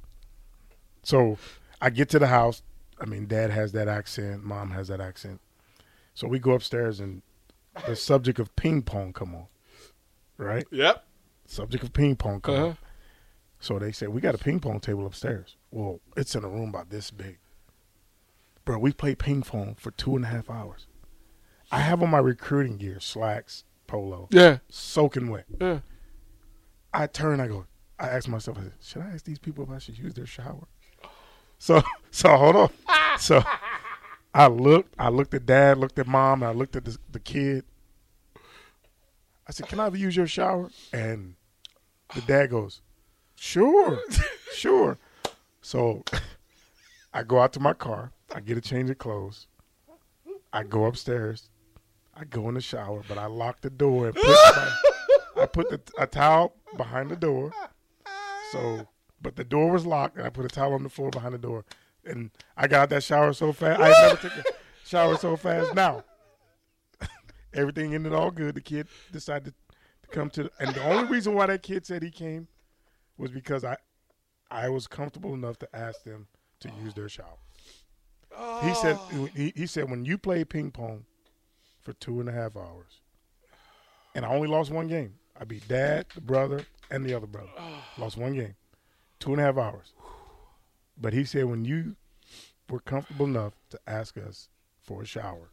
So 1.01 1.37
I 1.81 1.89
get 1.89 2.07
to 2.11 2.19
the 2.19 2.27
house. 2.27 2.63
I 3.01 3.05
mean, 3.05 3.25
dad 3.27 3.49
has 3.49 3.73
that 3.73 3.89
accent, 3.89 4.45
mom 4.45 4.71
has 4.71 4.87
that 4.87 5.01
accent. 5.01 5.41
So 6.13 6.25
we 6.25 6.39
go 6.39 6.51
upstairs, 6.53 7.01
and 7.01 7.21
the 7.85 7.97
subject 7.97 8.39
of 8.39 8.55
ping 8.55 8.81
pong 8.81 9.11
come 9.11 9.35
on. 9.35 9.47
Right? 10.37 10.65
Yep. 10.71 11.03
Subject 11.47 11.83
of 11.83 11.91
ping 11.91 12.15
pong 12.15 12.39
come 12.39 12.55
Uh-huh. 12.55 12.65
on. 12.67 12.77
So 13.63 13.79
they 13.79 13.93
said, 13.93 14.09
we 14.09 14.19
got 14.19 14.35
a 14.35 14.37
ping 14.37 14.59
pong 14.59 14.81
table 14.81 15.05
upstairs. 15.05 15.55
Well, 15.71 16.01
it's 16.17 16.35
in 16.35 16.43
a 16.43 16.49
room 16.49 16.67
about 16.67 16.89
this 16.89 17.11
big. 17.11 17.37
Bro, 18.65 18.79
we 18.79 18.91
played 18.91 19.19
ping 19.19 19.41
pong 19.41 19.75
for 19.79 19.91
two 19.91 20.17
and 20.17 20.25
a 20.25 20.27
half 20.27 20.49
hours. 20.49 20.85
I 21.71 21.79
have 21.79 22.03
on 22.03 22.09
my 22.09 22.17
recruiting 22.19 22.75
gear, 22.75 22.99
slacks, 22.99 23.63
polo, 23.87 24.27
Yeah. 24.31 24.57
soaking 24.67 25.29
wet. 25.29 25.45
Yeah. 25.61 25.79
I 26.93 27.07
turn, 27.07 27.39
I 27.39 27.47
go, 27.47 27.65
I 27.97 28.09
ask 28.09 28.27
myself, 28.27 28.57
I 28.57 28.63
said, 28.63 28.73
should 28.81 29.01
I 29.01 29.11
ask 29.11 29.23
these 29.23 29.39
people 29.39 29.63
if 29.63 29.69
I 29.69 29.77
should 29.77 29.97
use 29.97 30.13
their 30.13 30.25
shower? 30.25 30.67
So, 31.57 31.81
so 32.11 32.35
hold 32.35 32.57
on. 32.57 32.69
So 33.17 33.41
I 34.33 34.47
looked, 34.47 34.93
I 34.99 35.07
looked 35.07 35.33
at 35.35 35.45
dad, 35.45 35.77
looked 35.77 35.97
at 35.99 36.05
mom, 36.07 36.43
and 36.43 36.49
I 36.49 36.53
looked 36.53 36.75
at 36.75 36.83
the, 36.83 36.97
the 37.13 37.19
kid. 37.21 37.63
I 39.47 39.51
said, 39.53 39.67
can 39.69 39.79
I 39.79 39.87
use 39.87 40.17
your 40.17 40.27
shower? 40.27 40.69
And 40.91 41.35
the 42.13 42.19
dad 42.21 42.49
goes, 42.49 42.81
sure, 43.43 43.99
sure. 44.53 44.97
So 45.61 46.03
I 47.13 47.23
go 47.23 47.39
out 47.39 47.53
to 47.53 47.59
my 47.59 47.73
car. 47.73 48.11
I 48.33 48.39
get 48.39 48.57
a 48.57 48.61
change 48.61 48.89
of 48.89 48.97
clothes. 48.97 49.47
I 50.51 50.63
go 50.63 50.85
upstairs. 50.85 51.49
I 52.15 52.25
go 52.25 52.47
in 52.47 52.55
the 52.55 52.61
shower, 52.61 53.01
but 53.07 53.17
I 53.17 53.25
lock 53.25 53.61
the 53.61 53.69
door 53.69 54.07
and 54.07 54.15
put 54.15 54.25
my, 54.25 54.77
I 55.41 55.45
put 55.47 55.69
the, 55.69 55.81
a 55.97 56.07
towel 56.07 56.55
behind 56.77 57.09
the 57.09 57.15
door. 57.15 57.51
So, 58.51 58.87
but 59.21 59.35
the 59.35 59.43
door 59.43 59.71
was 59.71 59.85
locked, 59.85 60.17
and 60.17 60.25
I 60.25 60.29
put 60.29 60.45
a 60.45 60.47
towel 60.47 60.73
on 60.73 60.83
the 60.83 60.89
floor 60.89 61.09
behind 61.09 61.33
the 61.33 61.39
door. 61.39 61.65
And 62.05 62.29
I 62.55 62.67
got 62.67 62.83
out 62.83 62.89
that 62.91 63.03
shower 63.03 63.33
so 63.33 63.51
fast. 63.51 63.81
I 63.81 63.89
never 63.89 64.21
took 64.21 64.37
a 64.37 64.43
shower 64.85 65.17
so 65.17 65.35
fast. 65.35 65.73
Now, 65.73 66.03
everything 67.53 67.95
ended 67.95 68.13
all 68.13 68.29
good. 68.29 68.53
The 68.53 68.61
kid 68.61 68.87
decided 69.11 69.55
to 70.03 70.09
come 70.09 70.29
to, 70.31 70.51
and 70.59 70.75
the 70.75 70.83
only 70.83 71.09
reason 71.09 71.33
why 71.33 71.47
that 71.47 71.63
kid 71.63 71.85
said 71.85 72.03
he 72.03 72.11
came 72.11 72.47
was 73.17 73.31
because 73.31 73.63
I, 73.63 73.77
I 74.49 74.69
was 74.69 74.87
comfortable 74.87 75.33
enough 75.33 75.57
to 75.59 75.75
ask 75.75 76.03
them 76.03 76.27
to 76.61 76.69
use 76.83 76.93
their 76.93 77.09
shower. 77.09 77.37
He 78.63 78.73
said 78.73 78.97
oh. 79.13 79.29
he, 79.35 79.53
he 79.55 79.67
said 79.67 79.89
when 79.89 80.05
you 80.05 80.17
play 80.17 80.43
ping 80.43 80.71
pong, 80.71 81.05
for 81.83 81.93
two 81.93 82.19
and 82.19 82.29
a 82.29 82.31
half 82.31 82.55
hours, 82.55 83.01
and 84.15 84.25
I 84.25 84.29
only 84.29 84.47
lost 84.47 84.71
one 84.71 84.87
game. 84.87 85.15
I 85.39 85.43
beat 85.43 85.67
dad, 85.67 86.05
the 86.15 86.21
brother, 86.21 86.65
and 86.89 87.05
the 87.05 87.13
other 87.13 87.27
brother. 87.27 87.49
Oh. 87.57 87.83
lost 87.97 88.17
one 88.17 88.33
game, 88.33 88.55
two 89.19 89.33
and 89.33 89.41
a 89.41 89.43
half 89.43 89.57
hours. 89.57 89.93
But 90.99 91.13
he 91.13 91.25
said 91.25 91.45
when 91.45 91.65
you 91.65 91.95
were 92.69 92.79
comfortable 92.79 93.25
enough 93.25 93.53
to 93.71 93.79
ask 93.85 94.17
us 94.17 94.49
for 94.81 95.01
a 95.01 95.05
shower 95.05 95.49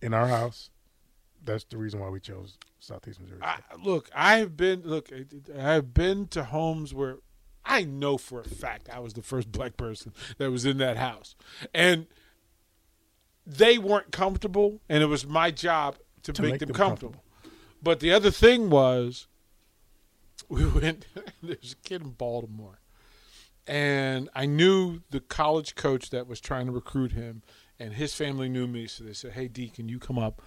in 0.00 0.14
our 0.14 0.28
house, 0.28 0.70
that's 1.44 1.64
the 1.64 1.76
reason 1.76 2.00
why 2.00 2.08
we 2.08 2.20
chose 2.20 2.58
Southeast 2.78 3.20
Missouri. 3.20 3.40
I, 3.42 3.58
look, 3.82 4.10
I 4.14 4.38
have 4.38 4.56
been 4.56 4.82
look. 4.82 5.10
I 5.12 5.60
have 5.60 5.94
been 5.94 6.26
to 6.28 6.44
homes 6.44 6.94
where 6.94 7.18
I 7.64 7.84
know 7.84 8.18
for 8.18 8.40
a 8.40 8.44
fact 8.44 8.88
I 8.90 8.98
was 8.98 9.14
the 9.14 9.22
first 9.22 9.50
black 9.50 9.76
person 9.76 10.12
that 10.38 10.50
was 10.50 10.64
in 10.64 10.78
that 10.78 10.96
house, 10.96 11.34
and 11.74 12.06
they 13.46 13.78
weren't 13.78 14.12
comfortable, 14.12 14.80
and 14.88 15.02
it 15.02 15.06
was 15.06 15.26
my 15.26 15.50
job 15.50 15.96
to, 16.24 16.32
To 16.32 16.42
make, 16.42 16.52
make 16.52 16.60
them, 16.60 16.68
them 16.68 16.76
comfortable. 16.76 17.22
But 17.82 18.00
the 18.00 18.12
other 18.12 18.30
thing 18.30 18.70
was, 18.70 19.26
we 20.48 20.66
went. 20.66 21.06
There's 21.42 21.72
a 21.72 21.88
kid 21.88 22.02
in 22.02 22.10
Baltimore, 22.10 22.80
and 23.66 24.28
I 24.34 24.46
knew 24.46 25.02
the 25.10 25.20
college 25.20 25.74
coach 25.74 26.10
that 26.10 26.26
was 26.26 26.40
trying 26.40 26.66
to 26.66 26.72
recruit 26.72 27.12
him, 27.12 27.42
and 27.78 27.94
his 27.94 28.14
family 28.14 28.48
knew 28.48 28.66
me, 28.66 28.86
so 28.86 29.04
they 29.04 29.12
said, 29.12 29.32
"Hey, 29.32 29.48
D, 29.48 29.68
can 29.68 29.88
you 29.88 29.98
come 29.98 30.18
up? 30.18 30.40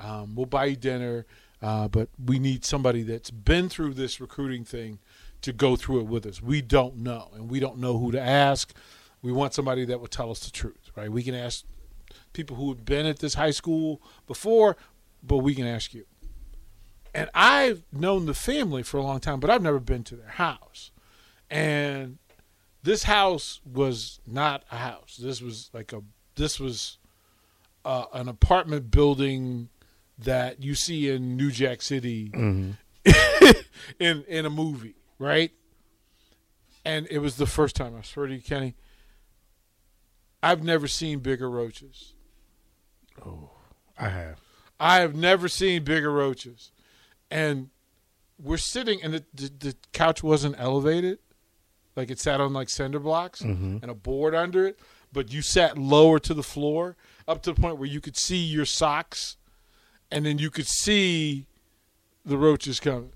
Um, 0.00 0.34
we'll 0.34 0.46
buy 0.46 0.66
you 0.66 0.76
dinner, 0.76 1.26
uh, 1.62 1.88
but 1.88 2.08
we 2.24 2.38
need 2.38 2.64
somebody 2.64 3.02
that's 3.02 3.30
been 3.30 3.68
through 3.68 3.94
this 3.94 4.20
recruiting 4.20 4.64
thing 4.64 4.98
to 5.42 5.52
go 5.52 5.76
through 5.76 6.00
it 6.00 6.06
with 6.06 6.26
us. 6.26 6.42
We 6.42 6.62
don't 6.62 6.96
know, 6.98 7.30
and 7.34 7.50
we 7.50 7.60
don't 7.60 7.78
know 7.78 7.98
who 7.98 8.12
to 8.12 8.20
ask. 8.20 8.72
We 9.22 9.32
want 9.32 9.54
somebody 9.54 9.84
that 9.86 10.00
will 10.00 10.06
tell 10.06 10.30
us 10.30 10.40
the 10.40 10.50
truth, 10.50 10.90
right? 10.96 11.10
We 11.10 11.22
can 11.22 11.34
ask 11.34 11.64
people 12.32 12.56
who 12.56 12.68
have 12.68 12.84
been 12.84 13.06
at 13.06 13.18
this 13.18 13.34
high 13.34 13.50
school 13.50 14.02
before, 14.26 14.76
but 15.22 15.38
we 15.38 15.54
can 15.54 15.66
ask 15.66 15.94
you." 15.94 16.06
And 17.14 17.30
I've 17.32 17.84
known 17.92 18.26
the 18.26 18.34
family 18.34 18.82
for 18.82 18.96
a 18.96 19.02
long 19.02 19.20
time, 19.20 19.38
but 19.38 19.48
I've 19.48 19.62
never 19.62 19.78
been 19.78 20.02
to 20.04 20.16
their 20.16 20.30
house. 20.30 20.90
And 21.48 22.18
this 22.82 23.04
house 23.04 23.60
was 23.64 24.20
not 24.26 24.64
a 24.70 24.76
house. 24.76 25.18
This 25.20 25.40
was 25.40 25.70
like 25.72 25.92
a 25.92 26.02
this 26.34 26.58
was 26.58 26.98
uh, 27.84 28.06
an 28.12 28.28
apartment 28.28 28.90
building 28.90 29.68
that 30.18 30.62
you 30.62 30.74
see 30.74 31.08
in 31.10 31.36
New 31.36 31.50
Jack 31.50 31.82
City 31.82 32.28
hmm 32.32 32.70
in 33.98 34.24
in 34.28 34.46
a 34.46 34.50
movie, 34.50 34.94
right? 35.18 35.50
And 36.84 37.06
it 37.10 37.18
was 37.18 37.36
the 37.36 37.46
first 37.46 37.76
time 37.76 37.94
I 37.98 38.02
swear 38.02 38.26
to 38.26 38.34
you, 38.34 38.40
Kenny. 38.42 38.74
I've 40.42 40.62
never 40.62 40.86
seen 40.86 41.20
bigger 41.20 41.48
roaches. 41.50 42.12
Oh, 43.24 43.50
I 43.98 44.08
have. 44.10 44.40
I 44.78 44.96
have 45.00 45.14
never 45.14 45.48
seen 45.48 45.84
bigger 45.84 46.10
roaches. 46.10 46.72
And 47.30 47.70
we're 48.38 48.58
sitting, 48.58 49.02
and 49.02 49.14
the, 49.14 49.24
the, 49.32 49.50
the 49.58 49.76
couch 49.92 50.22
wasn't 50.22 50.56
elevated. 50.58 51.18
Like 51.96 52.10
it 52.10 52.18
sat 52.20 52.40
on 52.40 52.52
like 52.52 52.68
cinder 52.68 52.98
blocks 52.98 53.40
Mhm. 53.42 53.80
and 53.82 53.90
a 53.90 53.94
board 53.94 54.34
under 54.34 54.66
it. 54.66 54.78
But 55.12 55.32
you 55.32 55.42
sat 55.42 55.78
lower 55.78 56.18
to 56.18 56.34
the 56.34 56.42
floor, 56.42 56.96
up 57.28 57.42
to 57.44 57.52
the 57.52 57.60
point 57.60 57.78
where 57.78 57.88
you 57.88 58.00
could 58.00 58.16
see 58.16 58.36
your 58.44 58.64
socks, 58.66 59.36
and 60.14 60.24
then 60.24 60.38
you 60.38 60.48
could 60.48 60.68
see 60.68 61.44
the 62.24 62.38
roaches 62.38 62.78
coming. 62.78 63.12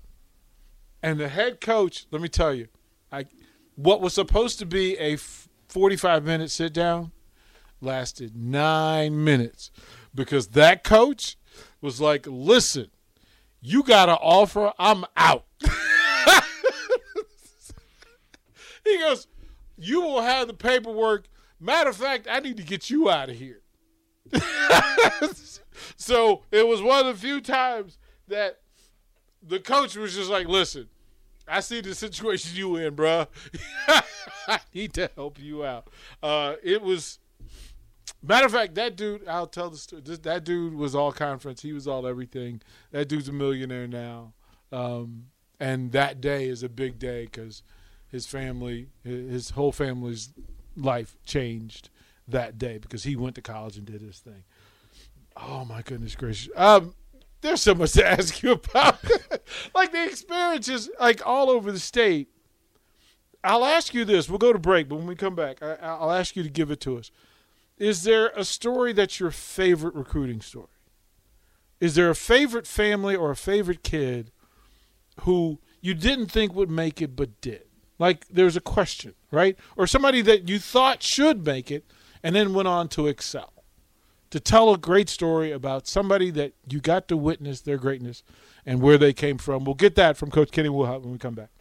And 1.01 1.17
the 1.17 1.29
head 1.29 1.61
coach, 1.61 2.05
let 2.11 2.21
me 2.21 2.27
tell 2.27 2.53
you, 2.53 2.67
I 3.09 3.25
what 3.75 4.01
was 4.01 4.13
supposed 4.13 4.59
to 4.59 4.65
be 4.65 4.97
a 4.97 5.15
45 5.15 6.25
minute 6.25 6.51
sit 6.51 6.73
down 6.73 7.13
lasted 7.79 8.35
nine 8.35 9.23
minutes 9.23 9.71
because 10.13 10.49
that 10.49 10.83
coach 10.83 11.37
was 11.79 12.01
like, 12.01 12.27
listen, 12.27 12.87
you 13.61 13.81
got 13.83 14.09
an 14.09 14.17
offer, 14.19 14.73
I'm 14.77 15.05
out. 15.15 15.45
he 18.83 18.97
goes, 18.97 19.27
you 19.77 20.01
will 20.01 20.21
have 20.21 20.47
the 20.47 20.53
paperwork. 20.53 21.29
Matter 21.61 21.91
of 21.91 21.95
fact, 21.95 22.27
I 22.29 22.41
need 22.41 22.57
to 22.57 22.63
get 22.63 22.89
you 22.89 23.09
out 23.09 23.29
of 23.29 23.37
here. 23.37 23.61
so 25.95 26.43
it 26.51 26.67
was 26.67 26.81
one 26.81 27.05
of 27.05 27.07
the 27.07 27.21
few 27.21 27.41
times 27.41 27.97
that 28.27 28.59
the 29.41 29.59
coach 29.59 29.95
was 29.95 30.15
just 30.15 30.29
like, 30.29 30.47
listen, 30.47 30.87
I 31.47 31.61
see 31.61 31.81
the 31.81 31.95
situation 31.95 32.55
you 32.55 32.75
in, 32.75 32.95
bruh. 32.95 33.27
I 34.47 34.59
need 34.73 34.93
to 34.93 35.09
help 35.15 35.39
you 35.39 35.65
out. 35.65 35.87
Uh, 36.21 36.55
it 36.63 36.81
was 36.81 37.19
Matter 38.21 38.47
of 38.47 38.51
fact, 38.51 38.75
that 38.75 38.97
dude, 38.97 39.27
I'll 39.27 39.47
tell 39.47 39.69
the 39.69 39.77
story. 39.77 40.01
This, 40.03 40.19
that 40.19 40.43
dude 40.43 40.73
was 40.73 40.93
all 40.93 41.11
conference. 41.11 41.61
He 41.61 41.71
was 41.71 41.87
all 41.87 42.05
everything. 42.05 42.61
That 42.91 43.07
dude's 43.07 43.29
a 43.29 43.33
millionaire 43.33 43.87
now. 43.87 44.33
Um, 44.71 45.27
and 45.59 45.91
that 45.93 46.19
day 46.19 46.47
is 46.47 46.61
a 46.61 46.69
big 46.69 46.99
day 46.99 47.25
because 47.25 47.63
his 48.07 48.25
family, 48.25 48.89
his 49.03 49.51
whole 49.51 49.71
family's 49.71 50.33
life 50.75 51.15
changed 51.25 51.89
that 52.27 52.57
day 52.57 52.77
because 52.77 53.03
he 53.03 53.15
went 53.15 53.35
to 53.35 53.41
college 53.41 53.77
and 53.77 53.85
did 53.85 54.01
his 54.01 54.19
thing. 54.19 54.43
Oh 55.41 55.65
my 55.65 55.81
goodness 55.81 56.15
gracious! 56.15 56.49
Um, 56.55 56.95
there's 57.41 57.61
so 57.61 57.73
much 57.73 57.93
to 57.93 58.05
ask 58.05 58.43
you 58.43 58.51
about, 58.51 58.99
like 59.73 59.91
the 59.91 60.03
experiences, 60.05 60.89
like 60.99 61.25
all 61.25 61.49
over 61.49 61.71
the 61.71 61.79
state. 61.79 62.29
I'll 63.43 63.63
ask 63.63 63.93
you 63.93 64.03
this. 64.03 64.27
We'll 64.29 64.37
go 64.37 64.51
to 64.51 64.59
break, 64.59 64.89
but 64.89 64.97
when 64.97 65.07
we 65.07 65.15
come 65.15 65.35
back, 65.35 65.63
I, 65.63 65.75
I'll 65.81 66.11
ask 66.11 66.35
you 66.35 66.43
to 66.43 66.49
give 66.49 66.71
it 66.71 66.81
to 66.81 66.97
us. 66.97 67.11
Is 67.77 68.03
there 68.03 68.27
a 68.35 68.43
story 68.43 68.91
that's 68.91 69.21
your 69.21 69.31
favorite 69.31 69.95
recruiting 69.95 70.41
story? 70.41 70.67
Is 71.79 71.95
there 71.95 72.09
a 72.09 72.15
favorite 72.15 72.67
family 72.67 73.15
or 73.15 73.31
a 73.31 73.37
favorite 73.37 73.83
kid 73.83 74.31
who 75.21 75.59
you 75.79 75.93
didn't 75.93 76.27
think 76.27 76.53
would 76.53 76.69
make 76.69 77.01
it 77.01 77.15
but 77.15 77.39
did? 77.39 77.63
Like 77.97 78.27
there's 78.27 78.57
a 78.57 78.61
question, 78.61 79.13
right? 79.31 79.57
Or 79.77 79.87
somebody 79.87 80.21
that 80.23 80.49
you 80.49 80.59
thought 80.59 81.01
should 81.01 81.45
make 81.45 81.71
it 81.71 81.85
and 82.21 82.35
then 82.35 82.53
went 82.53 82.67
on 82.67 82.89
to 82.89 83.07
excel. 83.07 83.53
To 84.31 84.39
tell 84.39 84.71
a 84.73 84.77
great 84.77 85.09
story 85.09 85.51
about 85.51 85.87
somebody 85.87 86.29
that 86.31 86.53
you 86.69 86.79
got 86.79 87.07
to 87.07 87.17
witness 87.17 87.61
their 87.61 87.77
greatness 87.77 88.23
and 88.65 88.81
where 88.81 88.97
they 88.97 89.11
came 89.11 89.37
from. 89.39 89.63
We'll 89.63 89.73
get 89.73 89.95
that 89.95 90.17
from 90.17 90.29
Coach 90.29 90.51
Kenny 90.51 90.69
Wilhite 90.69 91.01
when 91.01 91.11
we 91.11 91.17
come 91.17 91.33
back. 91.33 91.49